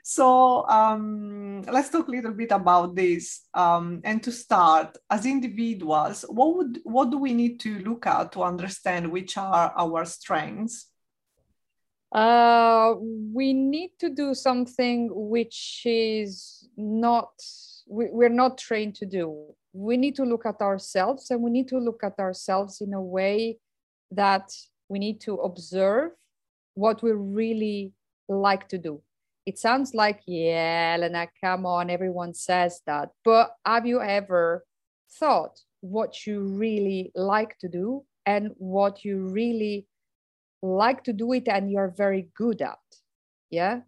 So 0.03 0.67
um, 0.67 1.61
let's 1.63 1.89
talk 1.89 2.07
a 2.07 2.11
little 2.11 2.33
bit 2.33 2.51
about 2.51 2.95
this. 2.95 3.47
Um, 3.53 4.01
and 4.03 4.21
to 4.23 4.31
start, 4.31 4.97
as 5.09 5.25
individuals, 5.25 6.25
what 6.27 6.57
would 6.57 6.79
what 6.83 7.11
do 7.11 7.17
we 7.17 7.33
need 7.33 7.59
to 7.61 7.79
look 7.79 8.05
at 8.05 8.33
to 8.33 8.43
understand 8.43 9.11
which 9.11 9.37
are 9.37 9.73
our 9.77 10.05
strengths? 10.05 10.91
uh, 12.11 12.95
we 12.99 13.53
need 13.53 13.91
to 13.99 14.09
do 14.09 14.33
something 14.33 15.09
which 15.13 15.83
is 15.85 16.67
not 16.75 17.31
we, 17.87 18.07
we're 18.11 18.29
not 18.29 18.57
trained 18.57 18.95
to 18.95 19.05
do 19.05 19.55
we 19.73 19.97
need 19.97 20.15
to 20.15 20.23
look 20.23 20.45
at 20.45 20.61
ourselves 20.61 21.31
and 21.31 21.41
we 21.41 21.49
need 21.49 21.67
to 21.69 21.77
look 21.77 22.03
at 22.03 22.19
ourselves 22.19 22.81
in 22.81 22.93
a 22.93 23.01
way 23.01 23.57
that 24.11 24.51
we 24.89 24.99
need 24.99 25.21
to 25.21 25.35
observe 25.35 26.11
what 26.73 27.01
we 27.01 27.11
really 27.11 27.93
like 28.27 28.67
to 28.67 28.77
do. 28.77 29.01
It 29.45 29.57
sounds 29.57 29.93
like 29.93 30.21
yeah 30.27 30.95
Elena, 30.97 31.27
come 31.43 31.65
on 31.65 31.89
everyone 31.89 32.33
says 32.33 32.81
that. 32.85 33.09
But 33.23 33.55
have 33.65 33.85
you 33.85 34.01
ever 34.01 34.65
thought 35.19 35.59
what 35.79 36.27
you 36.27 36.41
really 36.41 37.11
like 37.15 37.57
to 37.59 37.67
do 37.67 38.03
and 38.25 38.51
what 38.57 39.03
you 39.03 39.27
really 39.29 39.87
like 40.61 41.03
to 41.05 41.13
do 41.13 41.33
it 41.33 41.47
and 41.47 41.71
you're 41.71 41.93
very 41.95 42.29
good 42.35 42.61
at? 42.61 42.79
Yeah? 43.49 43.81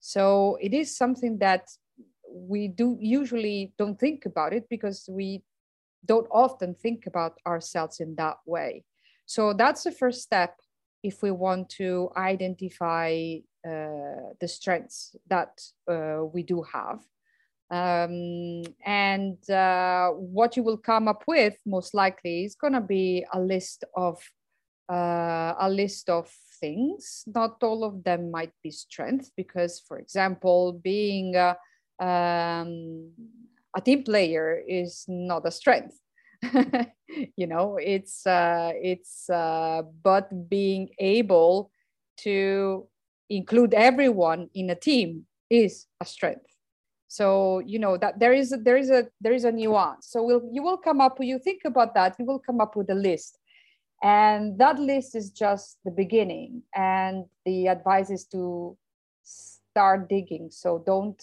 So 0.00 0.56
it 0.60 0.72
is 0.72 0.96
something 0.96 1.38
that 1.38 1.68
we 2.30 2.68
do 2.68 2.96
usually 3.00 3.72
don't 3.78 3.98
think 3.98 4.26
about 4.26 4.52
it 4.52 4.66
because 4.68 5.08
we 5.10 5.42
don't 6.04 6.28
often 6.30 6.74
think 6.74 7.06
about 7.06 7.38
ourselves 7.46 8.00
in 8.00 8.14
that 8.16 8.36
way 8.46 8.84
so 9.26 9.52
that's 9.52 9.84
the 9.84 9.92
first 9.92 10.22
step 10.22 10.54
if 11.02 11.22
we 11.22 11.30
want 11.30 11.68
to 11.68 12.10
identify 12.16 13.36
uh, 13.66 14.32
the 14.40 14.48
strengths 14.48 15.16
that 15.28 15.60
uh, 15.90 16.24
we 16.32 16.42
do 16.42 16.62
have 16.62 17.00
um, 17.70 18.62
and 18.84 19.50
uh, 19.50 20.10
what 20.10 20.56
you 20.56 20.62
will 20.62 20.76
come 20.76 21.08
up 21.08 21.24
with 21.26 21.56
most 21.66 21.94
likely 21.94 22.44
is 22.44 22.54
going 22.54 22.72
to 22.72 22.80
be 22.80 23.24
a 23.32 23.40
list 23.40 23.84
of 23.96 24.20
uh, 24.88 25.54
a 25.58 25.68
list 25.68 26.08
of 26.08 26.30
things. 26.60 27.24
Not 27.26 27.62
all 27.62 27.84
of 27.84 28.04
them 28.04 28.30
might 28.30 28.52
be 28.62 28.70
strengths, 28.70 29.32
because, 29.36 29.80
for 29.80 29.98
example, 29.98 30.80
being 30.82 31.34
um, 32.00 33.10
a 33.76 33.80
team 33.84 34.04
player 34.04 34.60
is 34.66 35.04
not 35.08 35.46
a 35.46 35.50
strength. 35.50 35.98
you 37.36 37.46
know, 37.46 37.78
it's 37.80 38.26
uh, 38.26 38.72
it's 38.74 39.28
uh, 39.30 39.82
but 40.02 40.48
being 40.48 40.88
able 40.98 41.70
to 42.18 42.86
include 43.28 43.74
everyone 43.74 44.48
in 44.54 44.70
a 44.70 44.74
team 44.74 45.26
is 45.50 45.86
a 46.00 46.04
strength 46.04 46.46
so 47.08 47.60
you 47.60 47.78
know 47.78 47.96
that 47.96 48.18
there 48.18 48.32
is 48.32 48.52
a, 48.52 48.56
there 48.56 48.76
is 48.76 48.90
a 48.90 49.06
there 49.20 49.32
is 49.32 49.44
a 49.44 49.50
nuance 49.50 50.08
so 50.10 50.22
we'll, 50.22 50.42
you 50.52 50.62
will 50.62 50.76
come 50.76 51.00
up 51.00 51.16
you 51.20 51.38
think 51.38 51.62
about 51.64 51.94
that 51.94 52.16
you 52.18 52.24
will 52.24 52.38
come 52.38 52.60
up 52.60 52.74
with 52.76 52.88
a 52.90 52.94
list 52.94 53.38
and 54.02 54.58
that 54.58 54.78
list 54.78 55.14
is 55.14 55.30
just 55.30 55.78
the 55.84 55.90
beginning. 55.90 56.62
And 56.74 57.24
the 57.44 57.68
advice 57.68 58.10
is 58.10 58.26
to 58.26 58.76
start 59.22 60.08
digging. 60.08 60.50
So 60.50 60.82
don't 60.84 61.22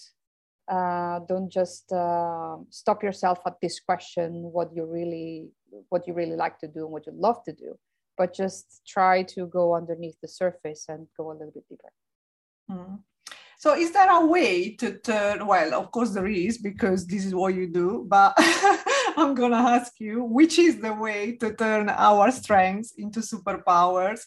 uh, 0.70 1.20
don't 1.28 1.52
just 1.52 1.92
uh, 1.92 2.58
stop 2.70 3.04
yourself 3.04 3.40
at 3.46 3.56
this 3.62 3.80
question 3.80 4.32
what 4.52 4.70
you 4.76 4.86
really 4.86 5.50
what 5.90 6.08
you 6.08 6.14
really 6.14 6.36
like 6.36 6.58
to 6.60 6.68
do 6.68 6.84
and 6.84 6.92
what 6.92 7.06
you 7.06 7.14
love 7.16 7.44
to 7.44 7.54
do 7.54 7.78
but 8.18 8.34
just 8.34 8.82
try 8.88 9.24
to 9.24 9.48
go 9.48 9.76
underneath 9.76 10.16
the 10.22 10.28
surface 10.28 10.86
and 10.88 11.08
go 11.18 11.32
a 11.32 11.34
little 11.34 11.52
bit 11.52 11.68
deeper 11.70 11.92
mm. 12.72 13.00
So, 13.64 13.76
is 13.76 13.92
there 13.94 14.12
a 14.12 14.26
way 14.26 14.76
to 14.76 15.00
turn? 15.00 15.48
Well, 15.48 15.74
of 15.74 15.90
course 15.90 16.10
there 16.10 16.28
is 16.28 16.58
because 16.58 17.08
this 17.08 17.24
is 17.24 17.34
what 17.34 17.56
you 17.56 17.68
do. 17.68 18.04
But 18.06 18.34
I'm 19.16 19.34
gonna 19.34 19.56
ask 19.56 19.94
you, 20.02 20.22
which 20.26 20.60
is 20.60 20.82
the 20.82 20.94
way 20.94 21.38
to 21.38 21.54
turn 21.56 21.88
our 21.88 22.30
strengths 22.32 22.92
into 22.98 23.22
superpowers? 23.22 24.20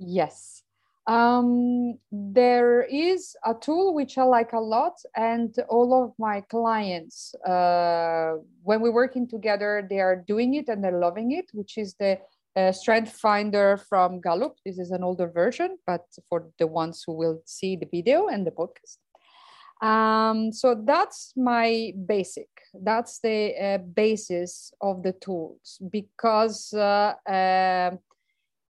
Yes, 0.00 0.64
um, 1.06 1.98
there 2.10 2.82
is 2.82 3.36
a 3.44 3.54
tool 3.54 3.94
which 3.94 4.18
I 4.18 4.24
like 4.24 4.52
a 4.52 4.60
lot, 4.60 4.94
and 5.14 5.54
all 5.68 6.04
of 6.04 6.12
my 6.18 6.40
clients, 6.42 7.34
uh, 7.46 8.34
when 8.62 8.80
we're 8.80 8.92
working 8.92 9.28
together, 9.28 9.86
they 9.88 10.00
are 10.00 10.16
doing 10.16 10.54
it 10.54 10.68
and 10.68 10.82
they're 10.82 10.98
loving 10.98 11.32
it, 11.32 11.46
which 11.52 11.78
is 11.78 11.94
the 11.94 12.18
uh, 12.56 12.72
Strength 12.72 13.12
Finder 13.12 13.76
from 13.76 14.20
Gallup. 14.20 14.56
This 14.64 14.78
is 14.78 14.90
an 14.90 15.04
older 15.04 15.28
version, 15.28 15.78
but 15.86 16.06
for 16.28 16.48
the 16.58 16.66
ones 16.66 17.04
who 17.06 17.12
will 17.12 17.40
see 17.44 17.76
the 17.76 17.86
video 17.86 18.26
and 18.26 18.46
the 18.46 18.50
podcast. 18.50 18.98
Um, 19.80 20.52
so 20.52 20.74
that's 20.74 21.34
my 21.36 21.92
basic. 22.06 22.48
That's 22.74 23.20
the 23.20 23.54
uh, 23.54 23.78
basis 23.78 24.72
of 24.80 25.02
the 25.02 25.12
tools 25.12 25.78
because 25.90 26.72
uh, 26.72 27.14
uh, 27.28 27.96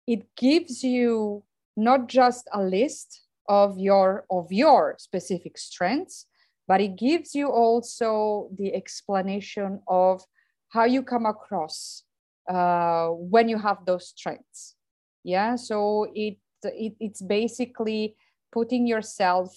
it 0.08 0.28
gives 0.36 0.84
you 0.84 1.44
not 1.76 2.08
just 2.08 2.48
a 2.54 2.62
list 2.62 3.22
of 3.48 3.78
your 3.78 4.26
of 4.30 4.52
your 4.52 4.96
specific 4.98 5.58
strengths, 5.58 6.26
but 6.68 6.82
it 6.82 6.96
gives 6.98 7.36
you 7.36 7.50
also 7.50 8.50
the 8.58 8.74
explanation 8.74 9.82
of 9.88 10.24
how 10.70 10.86
you 10.86 11.04
come 11.04 11.26
across 11.26 12.04
uh, 12.50 13.08
when 13.08 13.50
you 13.50 13.58
have 13.58 13.86
those 13.86 14.08
strengths. 14.10 14.76
Yeah, 15.24 15.56
so 15.56 16.08
it, 16.16 16.38
it 16.64 16.94
it's 17.00 17.22
basically 17.22 18.16
putting 18.52 18.88
yourself. 18.88 19.56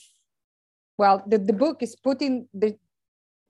Well, 0.99 1.25
the, 1.27 1.39
the 1.39 1.53
book 1.53 1.83
is 1.83 1.97
putting 1.97 2.49
the 2.55 2.77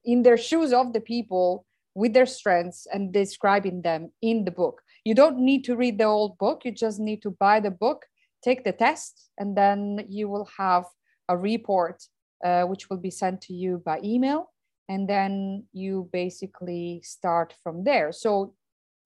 in 0.04 0.22
their 0.22 0.36
shoes 0.36 0.72
of 0.72 0.92
the 0.92 1.00
people 1.00 1.66
with 1.94 2.12
their 2.12 2.26
strengths 2.26 2.86
and 2.92 3.12
describing 3.12 3.82
them 3.82 4.10
in 4.20 4.44
the 4.44 4.50
book. 4.50 4.82
You 5.04 5.14
don't 5.14 5.38
need 5.38 5.64
to 5.64 5.76
read 5.76 5.98
the 5.98 6.04
old 6.04 6.38
book, 6.38 6.64
you 6.64 6.72
just 6.72 6.98
need 6.98 7.22
to 7.22 7.30
buy 7.30 7.60
the 7.60 7.70
book, 7.70 8.06
take 8.44 8.64
the 8.64 8.72
test, 8.72 9.30
and 9.38 9.56
then 9.56 10.04
you 10.08 10.28
will 10.28 10.48
have 10.58 10.84
a 11.28 11.36
report 11.36 12.04
uh, 12.44 12.64
which 12.64 12.90
will 12.90 12.98
be 12.98 13.10
sent 13.10 13.40
to 13.40 13.54
you 13.54 13.82
by 13.84 13.98
email. 14.04 14.50
And 14.88 15.08
then 15.08 15.64
you 15.72 16.10
basically 16.12 17.00
start 17.02 17.54
from 17.62 17.84
there. 17.84 18.12
So 18.12 18.54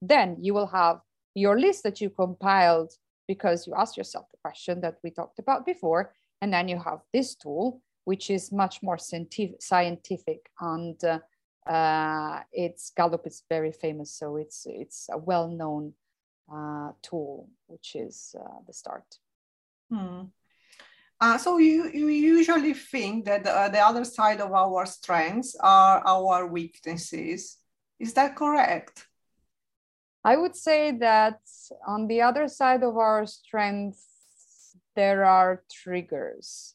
then 0.03 0.37
you 0.41 0.53
will 0.53 0.67
have 0.67 1.01
your 1.35 1.59
list 1.59 1.85
that 1.85 2.01
you 2.01 2.11
compiled 2.11 2.93
because 3.29 3.67
you 3.67 3.75
asked 3.77 3.97
yourself 3.97 4.27
the 4.33 4.39
question 4.43 4.81
that 4.81 4.97
we 5.05 5.11
talked 5.11 5.39
about 5.39 5.65
before. 5.65 6.15
And 6.43 6.53
then 6.53 6.67
you 6.67 6.81
have 6.81 7.01
this 7.13 7.37
tool, 7.37 7.81
which 8.07 8.29
is 8.29 8.51
much 8.51 8.83
more 8.83 8.99
scientific 8.99 10.51
and 10.61 11.05
uh, 11.05 11.19
uh, 11.69 12.41
it's 12.51 12.91
Gallup 12.97 13.27
is 13.27 13.43
very 13.49 13.73
famous, 13.73 14.11
so 14.11 14.37
it's 14.37 14.67
it's 14.67 15.09
a 15.13 15.19
well-known 15.19 15.93
uh, 16.53 16.93
tool, 17.03 17.49
which 17.67 17.95
is 17.95 18.35
uh, 18.41 18.61
the 18.67 18.73
start. 18.73 19.05
Hmm. 19.91 20.23
Uh, 21.21 21.37
so 21.37 21.59
you, 21.59 21.89
you 21.89 22.07
usually 22.09 22.75
think 22.75 23.25
that 23.25 23.47
uh, 23.47 23.69
the 23.69 23.81
other 23.81 24.05
side 24.05 24.41
of 24.41 24.53
our 24.53 24.87
strengths 24.87 25.57
are 25.61 26.01
our 26.07 26.47
weaknesses. 26.47 27.59
Is 27.99 28.15
that 28.15 28.37
correct? 28.37 29.07
I 30.25 30.37
would 30.37 30.55
say 30.55 30.93
that 30.99 31.41
on 31.87 32.07
the 32.07 32.23
other 32.23 32.47
side 32.47 32.83
of 32.85 32.97
our 32.97 33.27
strengths, 33.27 34.77
there 34.95 35.25
are 35.25 35.63
triggers. 35.71 36.75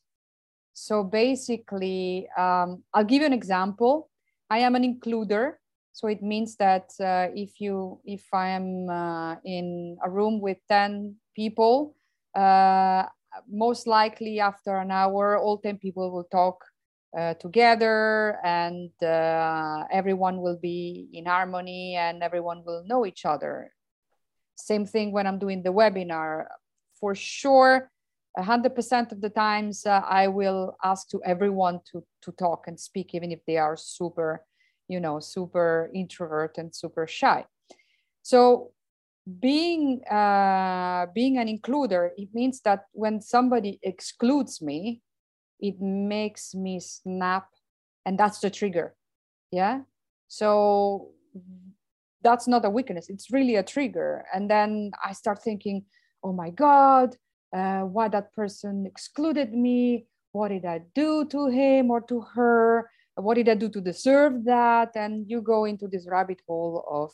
So 0.73 1.03
basically, 1.03 2.27
um, 2.37 2.83
I'll 2.93 3.05
give 3.05 3.21
you 3.21 3.27
an 3.27 3.33
example. 3.33 4.09
I 4.49 4.59
am 4.59 4.75
an 4.75 4.83
includer. 4.83 5.53
So 5.93 6.07
it 6.07 6.21
means 6.23 6.55
that 6.57 6.89
uh, 6.99 7.27
if 7.35 7.61
you 7.61 8.01
if 8.03 8.25
I 8.33 8.49
am 8.49 8.89
uh, 8.89 9.35
in 9.45 9.97
a 10.03 10.09
room 10.09 10.41
with 10.41 10.57
10 10.67 11.15
people, 11.35 11.95
uh, 12.35 13.05
most 13.49 13.87
likely 13.87 14.39
after 14.39 14.77
an 14.77 14.91
hour, 14.91 15.37
all 15.37 15.57
10 15.57 15.77
people 15.77 16.11
will 16.11 16.25
talk 16.25 16.63
uh, 17.17 17.33
together 17.35 18.39
and 18.43 18.89
uh, 19.03 19.83
everyone 19.91 20.41
will 20.41 20.57
be 20.57 21.09
in 21.13 21.25
harmony 21.25 21.95
and 21.95 22.23
everyone 22.23 22.63
will 22.65 22.83
know 22.85 23.05
each 23.05 23.25
other. 23.25 23.71
Same 24.55 24.85
thing 24.85 25.11
when 25.11 25.27
I'm 25.27 25.39
doing 25.39 25.63
the 25.63 25.73
webinar. 25.73 26.45
For 26.99 27.15
sure, 27.15 27.91
100% 28.37 29.11
of 29.11 29.21
the 29.21 29.29
times 29.29 29.85
uh, 29.85 30.01
I 30.07 30.27
will 30.27 30.75
ask 30.83 31.07
to 31.09 31.21
everyone 31.23 31.81
to, 31.91 32.03
to 32.23 32.31
talk 32.31 32.67
and 32.67 32.79
speak, 32.79 33.13
even 33.13 33.31
if 33.31 33.39
they 33.45 33.57
are 33.57 33.77
super, 33.77 34.45
you 34.87 34.99
know, 34.99 35.19
super 35.19 35.91
introvert 35.93 36.57
and 36.57 36.73
super 36.73 37.05
shy. 37.05 37.45
So 38.21 38.71
being 39.39 40.03
uh, 40.05 41.07
being 41.13 41.37
an 41.37 41.47
includer, 41.47 42.09
it 42.17 42.29
means 42.33 42.61
that 42.61 42.85
when 42.91 43.21
somebody 43.21 43.79
excludes 43.81 44.61
me, 44.61 45.01
it 45.59 45.79
makes 45.79 46.53
me 46.53 46.79
snap, 46.79 47.47
and 48.05 48.17
that's 48.17 48.39
the 48.39 48.49
trigger. 48.49 48.95
Yeah. 49.51 49.81
So 50.27 51.11
that's 52.21 52.47
not 52.47 52.65
a 52.65 52.69
weakness; 52.69 53.09
it's 53.09 53.31
really 53.31 53.55
a 53.55 53.63
trigger. 53.63 54.25
And 54.33 54.49
then 54.49 54.91
I 55.03 55.13
start 55.13 55.41
thinking, 55.41 55.85
"Oh 56.23 56.33
my 56.33 56.49
God, 56.49 57.15
uh, 57.55 57.81
why 57.81 58.09
that 58.09 58.33
person 58.33 58.85
excluded 58.85 59.53
me? 59.53 60.07
What 60.33 60.49
did 60.49 60.65
I 60.65 60.81
do 60.95 61.25
to 61.25 61.47
him 61.47 61.91
or 61.91 62.01
to 62.01 62.21
her? 62.35 62.89
What 63.15 63.35
did 63.35 63.47
I 63.47 63.55
do 63.55 63.69
to 63.69 63.79
deserve 63.79 64.43
that?" 64.45 64.95
And 64.95 65.29
you 65.29 65.41
go 65.41 65.63
into 65.63 65.87
this 65.87 66.07
rabbit 66.09 66.41
hole 66.45 66.83
of, 66.89 67.13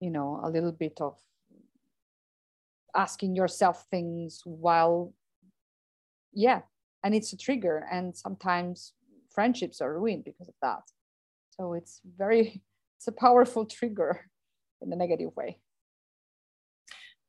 you 0.00 0.10
know, 0.10 0.40
a 0.42 0.50
little 0.50 0.72
bit 0.72 1.00
of 1.00 1.20
asking 2.96 3.36
yourself 3.36 3.86
things 3.90 4.42
while 4.44 5.12
yeah 6.32 6.60
and 7.04 7.14
it's 7.14 7.32
a 7.32 7.36
trigger 7.36 7.86
and 7.90 8.16
sometimes 8.16 8.92
friendships 9.30 9.80
are 9.80 9.98
ruined 9.98 10.24
because 10.24 10.48
of 10.48 10.54
that 10.62 10.82
so 11.50 11.74
it's 11.74 12.00
very 12.16 12.62
it's 12.98 13.08
a 13.08 13.12
powerful 13.12 13.64
trigger 13.78 14.30
in 14.82 14.92
a 14.92 14.96
negative 14.96 15.30
way 15.36 15.58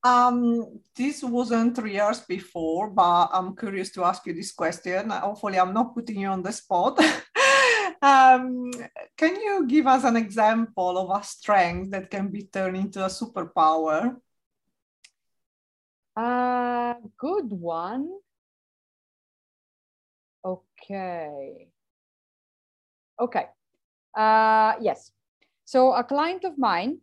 um, 0.03 0.79
this 0.95 1.23
wasn't 1.23 1.75
three 1.75 1.93
years 1.93 2.21
before, 2.21 2.89
but 2.89 3.29
I'm 3.33 3.55
curious 3.55 3.91
to 3.91 4.05
ask 4.05 4.25
you 4.25 4.33
this 4.33 4.53
question. 4.53 5.09
Hopefully, 5.09 5.59
I'm 5.59 5.73
not 5.73 5.93
putting 5.93 6.21
you 6.21 6.27
on 6.27 6.43
the 6.43 6.53
spot. 6.53 6.99
um, 8.01 8.71
can 9.17 9.35
you 9.35 9.65
give 9.67 9.87
us 9.87 10.03
an 10.03 10.15
example 10.15 10.97
of 10.97 11.19
a 11.19 11.23
strength 11.25 11.91
that 11.91 12.09
can 12.09 12.29
be 12.29 12.43
turned 12.43 12.77
into 12.77 13.03
a 13.03 13.09
superpower? 13.09 14.15
A 16.17 16.95
good 17.19 17.51
one. 17.51 18.09
Okay. 20.43 21.67
Okay. 23.19 23.45
Uh, 24.17 24.73
yes. 24.81 25.11
So 25.65 25.93
a 25.93 26.03
client 26.03 26.43
of 26.43 26.57
mine, 26.57 26.99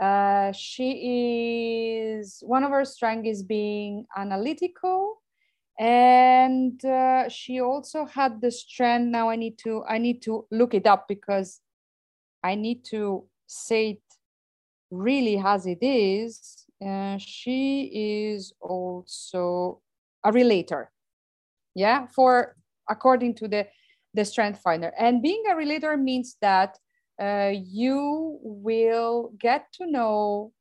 uh, 0.00 0.50
she 0.50 2.00
is 2.02 2.42
one 2.44 2.64
of 2.64 2.72
her 2.72 2.84
strengths 2.84 3.28
is 3.28 3.42
being 3.44 4.06
analytical, 4.16 5.22
and 5.78 6.84
uh, 6.84 7.28
she 7.28 7.60
also 7.60 8.04
had 8.04 8.40
the 8.40 8.50
strength. 8.50 9.12
Now 9.12 9.30
I 9.30 9.36
need 9.36 9.58
to 9.58 9.84
I 9.88 9.98
need 9.98 10.22
to 10.22 10.46
look 10.50 10.74
it 10.74 10.88
up 10.88 11.06
because 11.06 11.60
I 12.42 12.56
need 12.56 12.84
to 12.86 13.26
say 13.46 13.90
it 13.90 14.02
really 14.90 15.38
as 15.38 15.66
it 15.66 15.82
is 15.82 16.66
she 17.18 17.90
is 18.32 18.52
also 18.60 19.80
a 20.24 20.32
relator. 20.32 20.90
Yeah 21.74 22.06
for 22.06 22.56
according 22.88 23.34
to 23.36 23.48
the 23.48 23.66
the 24.14 24.24
strength 24.24 24.60
finder. 24.60 24.92
And 24.98 25.22
being 25.22 25.44
a 25.48 25.54
relator 25.54 25.96
means 25.96 26.36
that 26.40 26.78
uh, 27.20 27.52
you 27.54 28.38
will 28.42 29.32
get 29.38 29.66
to 29.74 29.86
know 29.86 30.52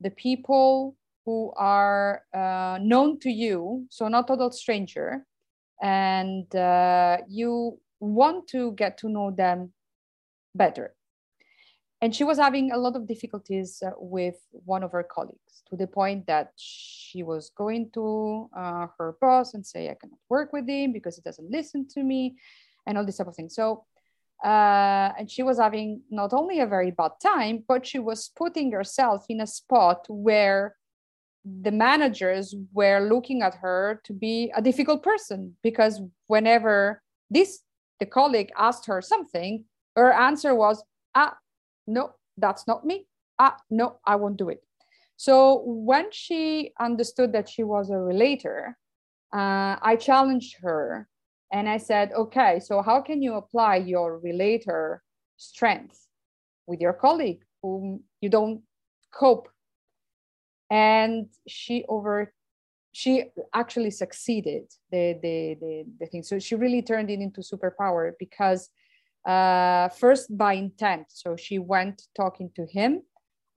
the 0.00 0.10
people 0.10 0.96
who 1.24 1.52
are 1.56 2.22
uh, 2.34 2.78
known 2.80 3.18
to 3.20 3.30
you 3.30 3.86
so 3.90 4.08
not 4.08 4.26
total 4.26 4.50
stranger 4.50 5.24
and 5.82 6.54
uh, 6.54 7.18
you 7.28 7.78
want 8.00 8.48
to 8.48 8.72
get 8.72 8.98
to 8.98 9.08
know 9.08 9.30
them 9.30 9.72
better 10.54 10.95
and 12.02 12.14
she 12.14 12.24
was 12.24 12.38
having 12.38 12.72
a 12.72 12.76
lot 12.76 12.94
of 12.96 13.06
difficulties 13.06 13.82
uh, 13.84 13.90
with 13.98 14.36
one 14.50 14.82
of 14.82 14.92
her 14.92 15.02
colleagues 15.02 15.62
to 15.70 15.76
the 15.76 15.86
point 15.86 16.26
that 16.26 16.52
she 16.56 17.22
was 17.22 17.50
going 17.56 17.90
to 17.94 18.48
uh, 18.56 18.86
her 18.98 19.16
boss 19.20 19.54
and 19.54 19.64
say 19.64 19.90
i 19.90 19.94
cannot 19.94 20.18
work 20.28 20.52
with 20.52 20.68
him 20.68 20.92
because 20.92 21.16
he 21.16 21.22
doesn't 21.22 21.50
listen 21.50 21.86
to 21.88 22.02
me 22.02 22.36
and 22.86 22.96
all 22.96 23.04
this 23.04 23.16
type 23.16 23.26
of 23.26 23.34
thing 23.34 23.48
so 23.48 23.84
uh, 24.44 25.12
and 25.18 25.30
she 25.30 25.42
was 25.42 25.58
having 25.58 26.02
not 26.10 26.34
only 26.34 26.60
a 26.60 26.66
very 26.66 26.90
bad 26.90 27.12
time 27.22 27.64
but 27.66 27.86
she 27.86 27.98
was 27.98 28.30
putting 28.36 28.70
herself 28.72 29.24
in 29.28 29.40
a 29.40 29.46
spot 29.46 30.04
where 30.08 30.76
the 31.62 31.70
managers 31.70 32.54
were 32.72 33.00
looking 33.00 33.40
at 33.40 33.54
her 33.54 34.00
to 34.04 34.12
be 34.12 34.52
a 34.56 34.60
difficult 34.60 35.02
person 35.02 35.56
because 35.62 36.00
whenever 36.26 37.02
this 37.30 37.60
the 38.00 38.06
colleague 38.06 38.52
asked 38.58 38.86
her 38.86 39.00
something 39.00 39.64
her 39.94 40.12
answer 40.12 40.54
was 40.54 40.82
ah 41.14 41.34
no, 41.86 42.14
that's 42.36 42.66
not 42.66 42.84
me. 42.84 43.06
Ah, 43.38 43.56
no, 43.70 43.98
I 44.04 44.16
won't 44.16 44.36
do 44.36 44.48
it. 44.48 44.62
So 45.16 45.62
when 45.64 46.10
she 46.12 46.72
understood 46.78 47.32
that 47.32 47.48
she 47.48 47.64
was 47.64 47.90
a 47.90 47.98
relator, 47.98 48.76
uh, 49.32 49.76
I 49.80 49.96
challenged 49.98 50.56
her 50.62 51.08
and 51.52 51.68
I 51.68 51.78
said, 51.78 52.12
okay, 52.12 52.60
so 52.60 52.82
how 52.82 53.00
can 53.00 53.22
you 53.22 53.34
apply 53.34 53.76
your 53.76 54.18
relator 54.18 55.02
strength 55.36 56.06
with 56.66 56.80
your 56.80 56.92
colleague 56.92 57.42
whom 57.62 58.02
you 58.20 58.28
don't 58.28 58.62
cope? 59.12 59.48
And 60.70 61.28
she 61.46 61.84
over 61.88 62.32
she 62.92 63.24
actually 63.54 63.90
succeeded 63.90 64.72
the, 64.90 65.18
the 65.22 65.56
the 65.60 65.84
the 66.00 66.06
thing. 66.06 66.22
So 66.22 66.38
she 66.38 66.54
really 66.54 66.80
turned 66.82 67.10
it 67.10 67.20
into 67.20 67.42
superpower 67.42 68.12
because 68.18 68.70
uh, 69.26 69.88
first 69.88 70.36
by 70.36 70.52
intent. 70.52 71.06
So 71.08 71.36
she 71.36 71.58
went 71.58 72.02
talking 72.14 72.50
to 72.54 72.64
him 72.64 73.02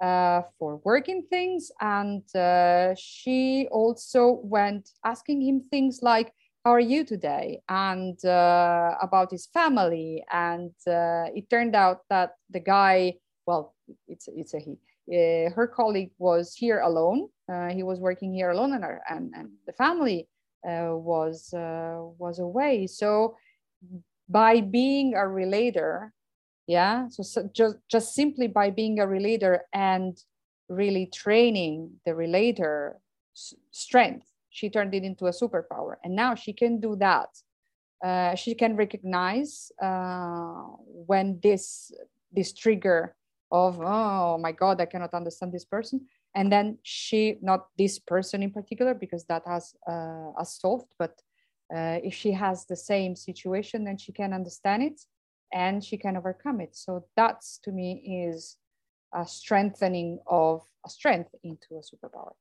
uh, 0.02 0.42
for 0.58 0.82
working 0.84 1.24
things, 1.30 1.72
and 1.80 2.24
uh, 2.36 2.96
she 2.98 3.68
also 3.72 4.40
went 4.44 4.90
asking 5.06 5.42
him 5.42 5.62
things 5.62 6.00
like, 6.02 6.34
how 6.66 6.72
are 6.72 6.80
you 6.80 7.06
today? 7.06 7.62
and 7.70 8.24
uh, 8.26 8.96
about 9.02 9.32
his 9.32 9.48
family. 9.48 10.24
And 10.32 10.72
uh, 10.88 11.26
it 11.36 11.50
turned 11.50 11.76
out 11.76 12.02
that 12.10 12.32
the 12.50 12.60
guy 12.60 13.16
well 13.46 13.76
it's 14.08 14.28
it's 14.28 14.54
a 14.54 14.60
he 14.60 14.78
uh, 15.10 15.50
her 15.52 15.68
colleague 15.68 16.12
was 16.18 16.54
here 16.56 16.80
alone. 16.82 17.30
He 17.72 17.82
was 17.82 18.00
working 18.00 18.32
here 18.32 18.52
alone 18.52 18.74
and, 18.74 18.84
her, 18.84 19.02
and, 19.10 19.34
and 19.36 19.50
the 19.66 19.74
family 19.74 20.28
was 20.64 21.50
was 21.54 22.40
away. 22.40 22.86
So 22.86 23.36
by 24.30 24.62
being 24.62 25.16
a 25.16 25.28
relator 25.28 26.14
yeah? 26.70 27.10
So, 27.10 27.24
so 27.24 27.50
just 27.52 27.78
just 27.90 28.14
simply 28.14 28.48
by 28.48 28.70
being 28.70 29.00
a 29.00 29.08
relator 29.08 29.66
and 29.74 30.16
really 30.70 31.08
training 31.08 31.90
the 32.06 32.14
relator 32.14 33.00
strength 33.72 34.28
she 34.52 34.70
turned 34.70 34.94
it 34.94 35.04
into 35.04 35.26
a 35.26 35.32
superpower. 35.32 35.96
And 36.04 36.16
now 36.16 36.36
she 36.36 36.54
can 36.54 36.80
do 36.80 36.96
that. 36.98 37.30
Uh, 38.04 38.36
she 38.36 38.54
can 38.54 38.76
recognize 38.76 39.72
uh, 39.82 40.62
when 40.86 41.40
this 41.42 41.92
this 42.32 42.54
trigger 42.54 43.16
of 43.52 43.82
oh 43.82 44.38
my 44.38 44.52
god 44.52 44.80
i 44.80 44.86
cannot 44.86 45.16
understand 45.16 45.52
this 45.52 45.66
person. 45.66 46.06
And 46.36 46.52
then 46.52 46.78
she 46.84 47.40
not 47.42 47.66
this 47.80 47.98
person 47.98 48.44
in 48.44 48.52
particular 48.52 48.94
because 48.94 49.26
that 49.26 49.42
has 49.48 49.74
uh, 49.88 50.38
has 50.38 50.54
solved 50.54 50.94
but 51.00 51.20
uh, 51.76 52.00
if 52.04 52.14
she 52.14 52.32
has 52.32 52.66
the 52.66 52.76
same 52.76 53.16
situation 53.16 53.84
then 53.84 53.98
she 53.98 54.12
can 54.12 54.34
understand 54.34 54.84
it 54.84 55.02
and 55.54 55.84
she 55.84 55.98
can 55.98 56.16
overcome 56.18 56.62
it 56.62 56.76
so 56.76 57.06
that's 57.16 57.60
to 57.64 57.72
me 57.72 58.28
is 58.28 58.58
a 59.14 59.26
strengthening 59.26 60.20
of 60.28 60.62
a 60.86 60.90
strength 60.90 61.34
into 61.44 61.76
a 61.76 61.82
superpower 61.82 62.32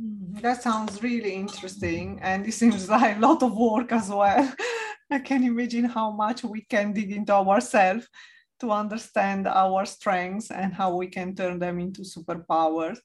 Mm-hmm. 0.00 0.40
That 0.40 0.62
sounds 0.62 1.02
really 1.02 1.34
interesting. 1.34 2.18
And 2.22 2.46
it 2.46 2.52
seems 2.52 2.88
like 2.88 3.16
a 3.16 3.20
lot 3.20 3.42
of 3.42 3.56
work 3.56 3.92
as 3.92 4.08
well. 4.08 4.52
I 5.10 5.18
can 5.18 5.42
imagine 5.42 5.84
how 5.84 6.10
much 6.10 6.44
we 6.44 6.62
can 6.62 6.92
dig 6.92 7.12
into 7.12 7.32
ourselves 7.32 8.08
to 8.60 8.70
understand 8.70 9.48
our 9.48 9.84
strengths 9.84 10.50
and 10.50 10.72
how 10.72 10.96
we 10.96 11.08
can 11.08 11.34
turn 11.34 11.58
them 11.58 11.80
into 11.80 12.02
superpowers. 12.02 12.98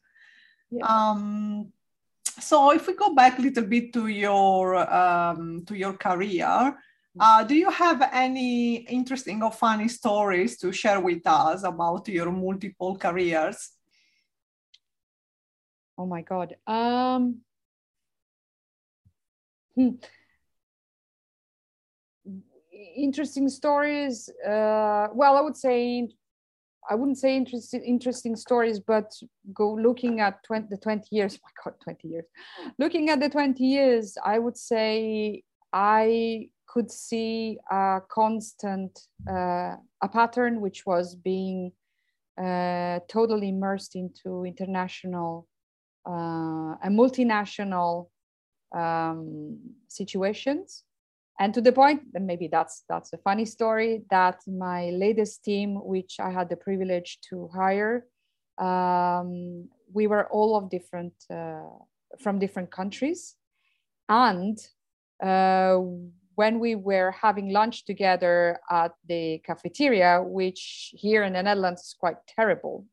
Yeah. 0.69 0.85
Um, 0.85 1.71
so 2.39 2.71
if 2.71 2.87
we 2.87 2.93
go 2.95 3.13
back 3.13 3.39
a 3.39 3.41
little 3.41 3.65
bit 3.65 3.93
to 3.93 4.07
your 4.07 4.75
um, 4.93 5.63
to 5.65 5.75
your 5.75 5.93
career, 5.93 6.45
mm-hmm. 6.45 7.21
uh, 7.21 7.43
do 7.43 7.55
you 7.55 7.69
have 7.69 8.09
any 8.11 8.85
interesting 8.87 9.43
or 9.43 9.51
funny 9.51 9.87
stories 9.87 10.57
to 10.57 10.71
share 10.71 10.99
with 10.99 11.25
us 11.25 11.63
about 11.63 12.07
your 12.07 12.31
multiple 12.31 12.97
careers? 12.97 13.75
oh 15.97 16.05
my 16.05 16.21
god 16.21 16.55
um 16.67 17.37
hmm. 19.75 19.89
interesting 22.95 23.49
stories 23.49 24.29
uh, 24.45 25.07
well 25.13 25.37
i 25.37 25.41
would 25.41 25.57
say 25.57 26.07
i 26.89 26.95
wouldn't 26.95 27.17
say 27.17 27.35
interesting 27.35 27.83
interesting 27.83 28.35
stories 28.35 28.79
but 28.79 29.11
go 29.53 29.73
looking 29.73 30.19
at 30.19 30.43
20, 30.43 30.67
the 30.69 30.77
20 30.77 31.07
years 31.11 31.39
my 31.43 31.49
god 31.63 31.73
20 31.83 32.07
years. 32.07 32.25
Looking 32.77 33.09
at 33.09 33.19
the 33.19 33.29
20 33.29 33.63
years 33.63 34.17
i 34.23 34.39
would 34.39 34.57
say 34.57 35.43
i 35.73 36.49
could 36.67 36.91
see 36.91 37.57
a 37.71 38.01
constant 38.09 38.99
uh, 39.29 39.75
a 40.01 40.09
pattern 40.11 40.61
which 40.61 40.85
was 40.85 41.15
being 41.15 41.71
uh, 42.41 42.99
totally 43.07 43.49
immersed 43.49 43.95
into 43.95 44.43
international 44.43 45.47
uh, 46.05 46.75
and 46.83 46.99
multinational 46.99 48.09
um, 48.75 49.57
situations 49.87 50.83
and 51.39 51.53
to 51.53 51.61
the 51.61 51.71
point 51.71 52.01
that 52.13 52.21
maybe 52.21 52.47
that's 52.47 52.83
that's 52.87 53.13
a 53.13 53.17
funny 53.17 53.45
story 53.45 54.03
that 54.09 54.39
my 54.47 54.89
latest 54.91 55.43
team 55.43 55.75
which 55.83 56.19
i 56.19 56.29
had 56.29 56.49
the 56.49 56.55
privilege 56.55 57.19
to 57.29 57.49
hire 57.53 58.05
um, 58.57 59.67
we 59.93 60.07
were 60.07 60.27
all 60.31 60.55
of 60.55 60.69
different 60.69 61.13
uh, 61.29 61.61
from 62.19 62.39
different 62.39 62.71
countries 62.71 63.35
and 64.07 64.57
uh, 65.21 65.77
when 66.35 66.59
we 66.59 66.75
were 66.75 67.11
having 67.11 67.49
lunch 67.51 67.85
together 67.85 68.59
at 68.69 68.91
the 69.07 69.39
cafeteria 69.45 70.21
which 70.21 70.93
here 70.97 71.23
in 71.23 71.33
the 71.33 71.43
netherlands 71.43 71.81
is 71.81 71.95
quite 71.97 72.17
terrible 72.27 72.85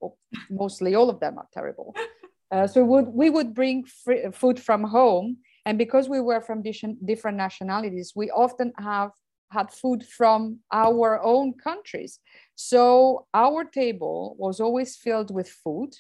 mostly 0.51 0.95
all 0.95 1.11
of 1.11 1.21
them 1.21 1.39
are 1.39 1.49
terrible 1.53 1.95
uh, 2.53 2.67
so 2.67 2.85
would, 2.85 3.09
we 3.09 3.31
would 3.31 3.55
bring 3.55 3.85
free, 3.85 4.25
food 4.33 4.61
from 4.61 4.85
home. 4.85 5.39
And 5.65 5.79
because 5.79 6.09
we 6.09 6.21
were 6.21 6.41
from 6.41 6.63
different 6.63 7.37
nationalities, 7.37 8.13
we 8.17 8.31
often 8.31 8.73
have 8.79 9.13
had 9.51 9.71
food 9.71 10.05
from 10.05 10.59
our 10.73 11.23
own 11.23 11.55
countries. 11.55 12.19
So 12.55 13.27
our 13.35 13.65
table 13.65 14.35
was 14.39 14.61
always 14.61 14.97
filled 14.97 15.33
with 15.33 15.49
food, 15.49 15.91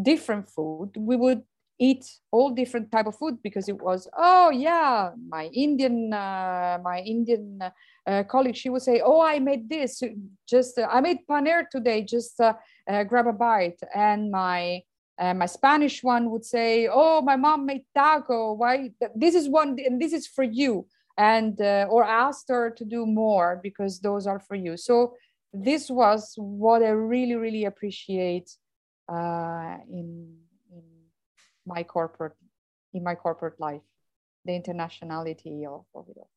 different 0.00 0.48
food. 0.48 0.90
We 0.96 1.16
would 1.16 1.42
eat 1.78 2.04
all 2.30 2.50
different 2.50 2.90
type 2.90 3.06
of 3.06 3.16
food 3.16 3.38
because 3.42 3.68
it 3.68 3.80
was 3.80 4.08
oh 4.16 4.50
yeah 4.50 5.10
my 5.28 5.46
indian 5.52 6.12
uh, 6.12 6.78
my 6.82 7.00
indian 7.00 7.60
uh, 8.06 8.22
colleague 8.24 8.56
she 8.56 8.70
would 8.70 8.82
say 8.82 9.02
oh 9.04 9.20
i 9.20 9.38
made 9.38 9.68
this 9.68 10.02
just 10.48 10.78
uh, 10.78 10.88
i 10.90 11.00
made 11.00 11.18
paneer 11.28 11.68
today 11.70 12.02
just 12.02 12.40
uh, 12.40 12.54
uh, 12.88 13.04
grab 13.04 13.26
a 13.26 13.32
bite 13.32 13.78
and 13.94 14.30
my 14.30 14.80
uh, 15.18 15.34
my 15.34 15.46
Spanish 15.46 16.02
one 16.02 16.30
would 16.30 16.44
say, 16.44 16.88
"Oh, 16.90 17.22
my 17.22 17.36
mom 17.36 17.66
made 17.66 17.84
taco. 17.94 18.52
Why? 18.52 18.90
This 19.14 19.34
is 19.34 19.48
one, 19.48 19.78
and 19.78 20.00
this 20.00 20.12
is 20.12 20.26
for 20.26 20.44
you." 20.44 20.86
And 21.18 21.58
uh, 21.60 21.86
or 21.88 22.04
asked 22.04 22.48
her 22.50 22.70
to 22.70 22.84
do 22.84 23.06
more 23.06 23.58
because 23.62 24.00
those 24.00 24.26
are 24.26 24.38
for 24.38 24.54
you. 24.54 24.76
So 24.76 25.14
this 25.52 25.88
was 25.90 26.34
what 26.36 26.82
I 26.82 26.90
really, 26.90 27.36
really 27.36 27.64
appreciate 27.64 28.50
uh, 29.08 29.76
in 29.90 30.36
in 30.70 30.82
my 31.64 31.82
corporate 31.82 32.36
in 32.92 33.02
my 33.02 33.14
corporate 33.14 33.58
life, 33.58 33.82
the 34.44 34.52
internationality 34.52 35.66
of, 35.66 35.84
of 35.94 36.08
it 36.10 36.16
all. 36.18 36.30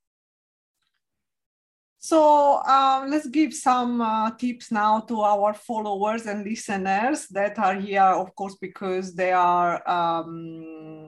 So 2.02 2.64
um, 2.64 3.12
let's 3.12 3.28
give 3.28 3.54
some 3.54 4.00
uh, 4.00 4.32
tips 4.32 4.72
now 4.72 5.02
to 5.02 5.20
our 5.20 5.54
followers 5.54 6.28
and 6.28 6.46
listeners 6.46 7.28
that 7.28 7.60
are 7.60 7.76
here, 7.76 8.02
of 8.02 8.34
course, 8.36 8.56
because 8.56 9.14
they 9.14 9.34
are, 9.34 9.88
um, 9.88 11.06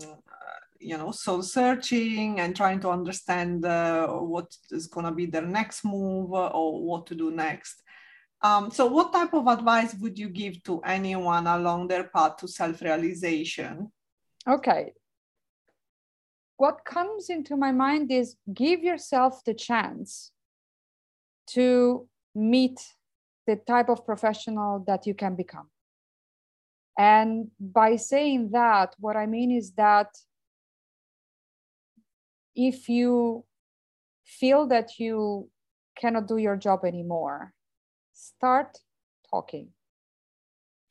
you 0.80 0.98
know, 0.98 1.12
soul 1.12 1.44
searching 1.44 2.42
and 2.42 2.54
trying 2.54 2.82
to 2.82 2.90
understand 2.90 3.64
uh, 3.64 4.08
what 4.08 4.54
is 4.72 4.88
going 4.88 5.06
to 5.06 5.14
be 5.14 5.26
their 5.26 5.46
next 5.46 5.86
move 5.86 6.34
or 6.34 6.84
what 6.84 7.08
to 7.08 7.16
do 7.16 7.32
next. 7.32 7.82
Um, 8.42 8.70
so, 8.70 8.88
what 8.88 9.14
type 9.14 9.34
of 9.34 9.48
advice 9.48 9.96
would 9.96 10.20
you 10.20 10.28
give 10.28 10.62
to 10.64 10.82
anyone 10.82 11.48
along 11.48 11.88
their 11.88 12.06
path 12.06 12.36
to 12.38 12.50
self 12.50 12.82
realization? 12.82 13.94
Okay. 14.46 14.92
What 16.58 16.84
comes 16.84 17.30
into 17.30 17.56
my 17.56 17.72
mind 17.72 18.12
is 18.12 18.36
give 18.54 18.84
yourself 18.84 19.42
the 19.46 19.54
chance 19.54 20.32
to 21.54 22.08
meet 22.36 22.80
the 23.48 23.56
type 23.56 23.90
of 23.90 24.06
professional 24.06 24.84
that 24.88 25.06
you 25.06 25.14
can 25.14 25.36
become. 25.36 25.70
And 26.98 27.52
by 27.60 27.96
saying 27.96 28.52
that, 28.52 28.96
what 29.00 29.16
I 29.16 29.26
mean 29.26 29.52
is 29.52 29.72
that 29.72 30.10
if 32.56 32.90
you 32.90 33.46
feel 34.26 34.68
that 34.68 35.00
you 35.00 35.50
cannot 35.98 36.28
do 36.28 36.38
your 36.38 36.58
job 36.58 36.86
anymore, 36.86 37.54
start 38.14 38.78
talking. 39.30 39.70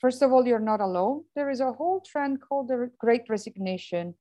First 0.00 0.22
of 0.22 0.32
all, 0.32 0.46
you're 0.46 0.58
not 0.58 0.80
alone. 0.80 1.24
There 1.36 1.50
is 1.50 1.60
a 1.60 1.72
whole 1.72 2.00
trend 2.00 2.40
called 2.40 2.68
the 2.68 2.90
Great 2.98 3.28
Resignation. 3.28 4.14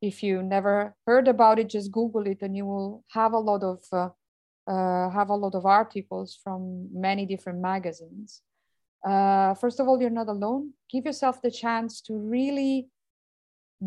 If 0.00 0.22
you 0.22 0.42
never 0.42 0.96
heard 1.06 1.28
about 1.28 1.58
it, 1.58 1.68
just 1.68 1.92
Google 1.92 2.26
it 2.26 2.38
and 2.40 2.56
you 2.56 2.64
will 2.64 3.04
have 3.10 3.32
a 3.32 3.38
lot 3.38 3.62
of 3.62 3.80
uh, 3.92 4.08
uh, 4.68 5.08
have 5.10 5.30
a 5.30 5.34
lot 5.34 5.54
of 5.54 5.64
articles 5.64 6.38
from 6.42 6.88
many 6.92 7.24
different 7.24 7.60
magazines. 7.60 8.42
Uh, 9.06 9.54
first 9.54 9.80
of 9.80 9.88
all, 9.88 10.00
you're 10.00 10.10
not 10.10 10.28
alone. 10.28 10.72
Give 10.90 11.06
yourself 11.06 11.40
the 11.40 11.50
chance 11.50 12.00
to 12.02 12.14
really 12.14 12.88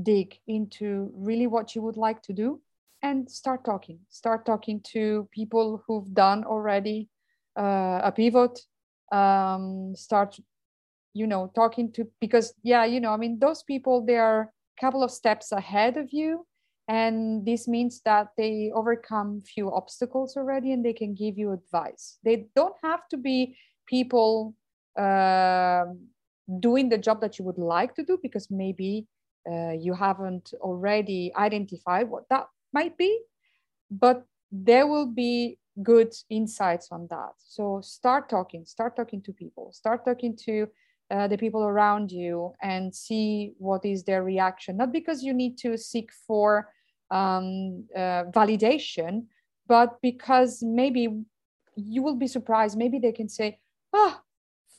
dig 0.02 0.40
into 0.48 1.12
really 1.14 1.48
what 1.48 1.76
you 1.76 1.82
would 1.82 1.98
like 1.98 2.22
to 2.24 2.34
do 2.34 2.62
and 3.04 3.30
start 3.30 3.64
talking. 3.64 4.00
Start 4.10 4.46
talking 4.46 4.82
to 4.94 5.28
people 5.32 5.84
who've 5.86 6.14
done 6.14 6.44
already 6.46 7.10
uh, 7.60 8.02
a 8.04 8.14
pivot. 8.16 8.60
Um, 9.12 9.94
start, 9.96 10.40
you 11.14 11.28
know, 11.28 11.52
talking 11.54 11.92
to 11.92 12.08
because 12.22 12.54
yeah, 12.64 12.86
you 12.86 13.02
know, 13.02 13.12
I 13.12 13.18
mean, 13.18 13.40
those 13.40 13.62
people 13.62 14.06
they 14.06 14.18
are 14.18 14.42
a 14.42 14.82
couple 14.82 15.04
of 15.04 15.12
steps 15.12 15.52
ahead 15.52 15.98
of 15.98 16.14
you 16.14 16.46
and 16.92 17.46
this 17.46 17.68
means 17.68 18.02
that 18.04 18.28
they 18.38 18.70
overcome 18.76 19.42
few 19.42 19.72
obstacles 19.74 20.36
already 20.36 20.74
and 20.74 20.84
they 20.84 20.94
can 21.02 21.14
give 21.16 21.38
you 21.38 21.52
advice 21.52 22.18
they 22.24 22.48
don't 22.56 22.76
have 22.84 23.08
to 23.10 23.18
be 23.18 23.56
people 23.88 24.54
uh, 25.00 25.86
doing 26.60 26.90
the 26.90 26.98
job 26.98 27.22
that 27.22 27.40
you 27.40 27.46
would 27.46 27.58
like 27.58 27.96
to 27.96 28.04
do 28.04 28.20
because 28.22 28.52
maybe 28.52 29.08
uh, 29.52 29.72
you 29.72 29.94
haven't 29.94 30.54
already 30.60 31.32
identified 31.38 32.10
what 32.10 32.24
that 32.30 32.48
might 32.74 32.98
be 32.98 33.12
but 33.90 34.26
there 34.52 34.86
will 34.88 35.06
be 35.06 35.58
good 35.84 36.14
insights 36.30 36.90
on 36.92 37.08
that. 37.10 37.34
So 37.38 37.82
start 37.82 38.30
talking, 38.30 38.66
start 38.66 38.96
talking 38.96 39.22
to 39.24 39.34
people, 39.34 39.72
start 39.74 40.06
talking 40.06 40.36
to 40.46 40.68
uh, 41.10 41.28
the 41.28 41.38
people 41.38 41.64
around 41.64 42.12
you 42.12 42.54
and 42.62 42.94
see 42.94 43.54
what 43.58 43.86
is 43.86 44.04
their 44.04 44.24
reaction. 44.24 44.78
Not 44.78 44.92
because 44.92 45.24
you 45.24 45.34
need 45.34 45.58
to 45.60 45.78
seek 45.78 46.12
for 46.28 46.70
um, 47.12 47.86
uh, 47.96 48.24
validation, 48.34 49.26
but 49.68 50.02
because 50.02 50.64
maybe 50.64 51.10
you 51.76 52.02
will 52.02 52.16
be 52.16 52.28
surprised. 52.28 52.78
Maybe 52.78 53.00
they 53.00 53.12
can 53.12 53.30
say, 53.30 53.60
oh, 53.94 54.20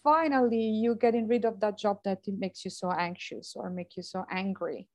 finally 0.03 0.61
you're 0.61 0.97
getting 0.97 1.29
rid 1.29 1.45
of 1.45 1.61
that 1.61 1.79
job 1.79 2.01
that 2.05 2.21
makes 2.27 2.64
you 2.64 2.71
so 2.71 2.90
anxious 2.90 3.55
or 3.55 3.71
make 3.71 3.97
you 3.97 4.03
so 4.03 4.25
angry. 4.31 4.88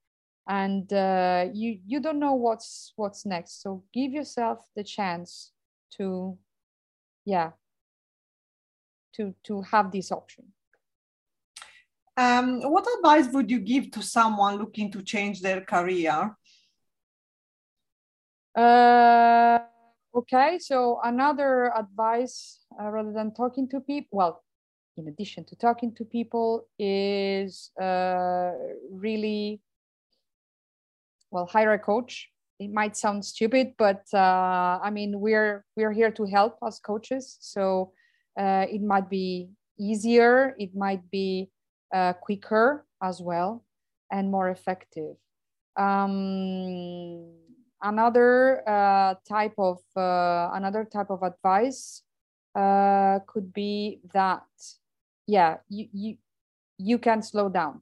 And 0.50 0.92
uh, 0.92 1.48
you 1.54 1.80
you 1.86 2.00
don't 2.00 2.20
know 2.20 2.34
what's 2.34 2.94
what's 2.96 3.26
next. 3.26 3.62
So 3.62 3.84
give 3.94 4.12
yourself 4.14 4.60
the 4.76 4.84
chance 4.84 5.52
to 5.98 6.38
yeah 7.26 7.52
to 9.16 9.36
to 9.44 9.62
have 9.62 9.92
this 9.92 10.12
option. 10.12 10.46
Um, 12.16 12.62
what 12.62 12.88
advice 12.98 13.32
would 13.32 13.52
you 13.52 13.60
give 13.60 13.92
to 13.92 14.02
someone 14.02 14.56
looking 14.58 14.92
to 14.92 15.04
change 15.04 15.42
their 15.42 15.62
career 15.62 16.36
uh, 18.58 19.60
okay 20.16 20.58
so 20.60 21.00
another 21.04 21.72
advice 21.78 22.66
uh, 22.82 22.90
rather 22.90 23.14
than 23.14 23.34
talking 23.34 23.68
to 23.70 23.80
people 23.80 24.18
well 24.18 24.44
in 24.98 25.08
addition 25.08 25.46
to 25.46 25.56
talking 25.56 25.94
to 25.94 26.04
people 26.04 26.68
is 26.80 27.72
uh, 27.82 28.52
really 28.92 29.62
well 31.32 31.46
hire 31.46 31.74
a 31.74 31.80
coach. 31.80 32.30
It 32.60 32.74
might 32.74 32.98
sound 32.98 33.24
stupid 33.24 33.74
but 33.78 34.04
uh, 34.14 34.80
i 34.82 34.90
mean 34.90 35.20
we're 35.20 35.64
we're 35.76 35.92
here 35.92 36.12
to 36.12 36.26
help 36.26 36.58
as 36.66 36.80
coaches. 36.80 37.38
So 37.40 37.92
uh, 38.40 38.66
it 38.70 38.82
might 38.82 39.10
be 39.10 39.50
easier 39.80 40.56
it 40.58 40.76
might 40.76 41.10
be 41.12 41.52
uh, 41.94 42.14
quicker 42.14 42.86
as 43.02 43.22
well 43.22 43.64
and 44.12 44.32
more 44.32 44.50
effective. 44.50 45.16
Um, 45.76 47.30
another 47.82 48.68
uh, 48.68 49.16
type 49.28 49.56
of 49.58 49.80
uh, 49.96 50.50
another 50.54 50.86
type 50.86 51.10
of 51.10 51.24
advice 51.24 52.04
uh, 52.56 53.20
could 53.28 53.54
be 53.54 54.00
that 54.14 54.46
yeah 55.28 55.58
you 55.70 55.88
you 55.94 56.18
you 56.78 56.98
can 56.98 57.22
slow 57.22 57.50
down. 57.50 57.82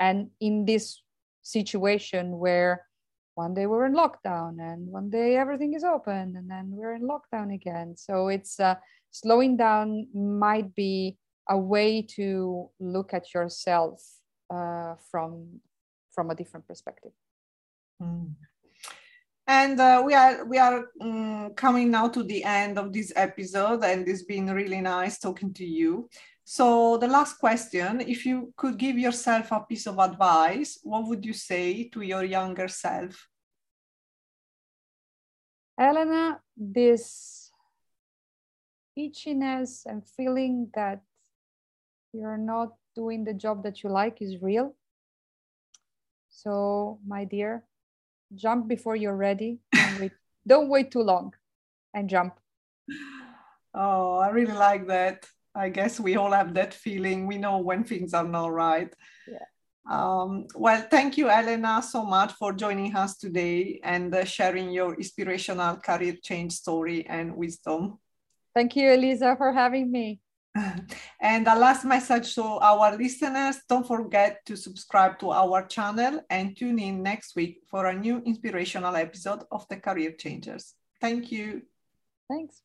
And 0.00 0.30
in 0.40 0.64
this 0.64 1.02
situation 1.42 2.38
where 2.38 2.86
one 3.34 3.54
day 3.54 3.66
we're 3.66 3.86
in 3.86 3.94
lockdown 3.94 4.58
and 4.60 4.86
one 4.88 5.10
day 5.10 5.36
everything 5.36 5.74
is 5.74 5.84
open 5.84 6.36
and 6.36 6.50
then 6.50 6.70
we're 6.70 6.94
in 6.94 7.02
lockdown 7.02 7.54
again. 7.54 7.96
So 7.96 8.28
it's 8.28 8.58
uh, 8.60 8.76
slowing 9.10 9.56
down 9.56 10.08
might 10.14 10.74
be 10.74 11.18
a 11.48 11.58
way 11.58 12.02
to 12.02 12.68
look 12.78 13.14
at 13.14 13.32
yourself 13.34 14.02
uh, 14.50 14.94
from 15.10 15.60
from 16.10 16.30
a 16.30 16.34
different 16.34 16.66
perspective. 16.66 17.12
Mm. 18.02 18.34
And 19.48 19.80
uh, 19.80 20.02
we 20.04 20.14
are 20.14 20.44
we 20.44 20.58
are 20.58 20.84
um, 21.00 21.50
coming 21.56 21.90
now 21.90 22.06
to 22.08 22.22
the 22.22 22.44
end 22.44 22.78
of 22.78 22.92
this 22.92 23.12
episode 23.16 23.82
and 23.82 24.06
it's 24.06 24.22
been 24.22 24.52
really 24.52 24.80
nice 24.80 25.18
talking 25.18 25.52
to 25.52 25.64
you 25.64 26.08
so 26.50 26.96
the 26.96 27.08
last 27.08 27.38
question, 27.38 28.00
if 28.00 28.24
you 28.24 28.54
could 28.56 28.78
give 28.78 28.96
yourself 28.96 29.52
a 29.52 29.60
piece 29.60 29.86
of 29.86 29.98
advice, 29.98 30.78
what 30.82 31.06
would 31.06 31.22
you 31.22 31.34
say 31.34 31.90
to 31.90 32.00
your 32.00 32.24
younger 32.24 32.68
self? 32.68 33.28
Elena, 35.78 36.40
this 36.56 37.52
itchiness 38.98 39.84
and 39.84 40.02
feeling 40.16 40.70
that 40.74 41.02
you're 42.14 42.38
not 42.38 42.72
doing 42.96 43.24
the 43.24 43.34
job 43.34 43.62
that 43.64 43.82
you 43.82 43.90
like 43.90 44.22
is 44.22 44.40
real. 44.40 44.74
So, 46.30 46.98
my 47.06 47.26
dear, 47.26 47.64
jump 48.34 48.68
before 48.68 48.96
you're 48.96 49.16
ready. 49.16 49.58
Don't 49.72 50.00
wait, 50.00 50.12
don't 50.46 50.68
wait 50.68 50.90
too 50.90 51.02
long 51.02 51.34
and 51.94 52.08
jump. 52.08 52.34
Oh, 53.74 54.18
I 54.18 54.30
really 54.30 54.54
like 54.54 54.86
that. 54.88 55.26
I 55.54 55.68
guess 55.68 55.98
we 56.00 56.16
all 56.16 56.32
have 56.32 56.54
that 56.54 56.74
feeling. 56.74 57.26
We 57.26 57.38
know 57.38 57.58
when 57.58 57.84
things 57.84 58.14
are 58.14 58.24
not 58.24 58.52
right. 58.52 58.92
Yeah. 59.26 59.44
Um, 59.90 60.46
well, 60.54 60.86
thank 60.90 61.16
you, 61.16 61.28
Elena, 61.28 61.82
so 61.82 62.04
much 62.04 62.32
for 62.32 62.52
joining 62.52 62.94
us 62.94 63.16
today 63.16 63.80
and 63.82 64.14
uh, 64.14 64.24
sharing 64.24 64.70
your 64.70 64.94
inspirational 64.94 65.76
career 65.76 66.16
change 66.22 66.52
story 66.52 67.06
and 67.06 67.36
wisdom. 67.36 67.98
Thank 68.54 68.76
you, 68.76 68.92
Elisa, 68.92 69.34
for 69.36 69.52
having 69.52 69.90
me. 69.90 70.20
and 71.20 71.46
the 71.46 71.54
last 71.54 71.84
message 71.84 72.34
to 72.34 72.42
our 72.42 72.96
listeners 72.96 73.58
don't 73.68 73.86
forget 73.86 74.44
to 74.46 74.56
subscribe 74.56 75.18
to 75.18 75.30
our 75.30 75.66
channel 75.66 76.20
and 76.30 76.56
tune 76.56 76.78
in 76.78 77.02
next 77.02 77.36
week 77.36 77.60
for 77.70 77.86
a 77.86 77.94
new 77.94 78.18
inspirational 78.24 78.96
episode 78.96 79.44
of 79.50 79.66
the 79.68 79.76
Career 79.76 80.12
Changers. 80.12 80.74
Thank 81.00 81.30
you. 81.30 81.62
Thanks. 82.28 82.62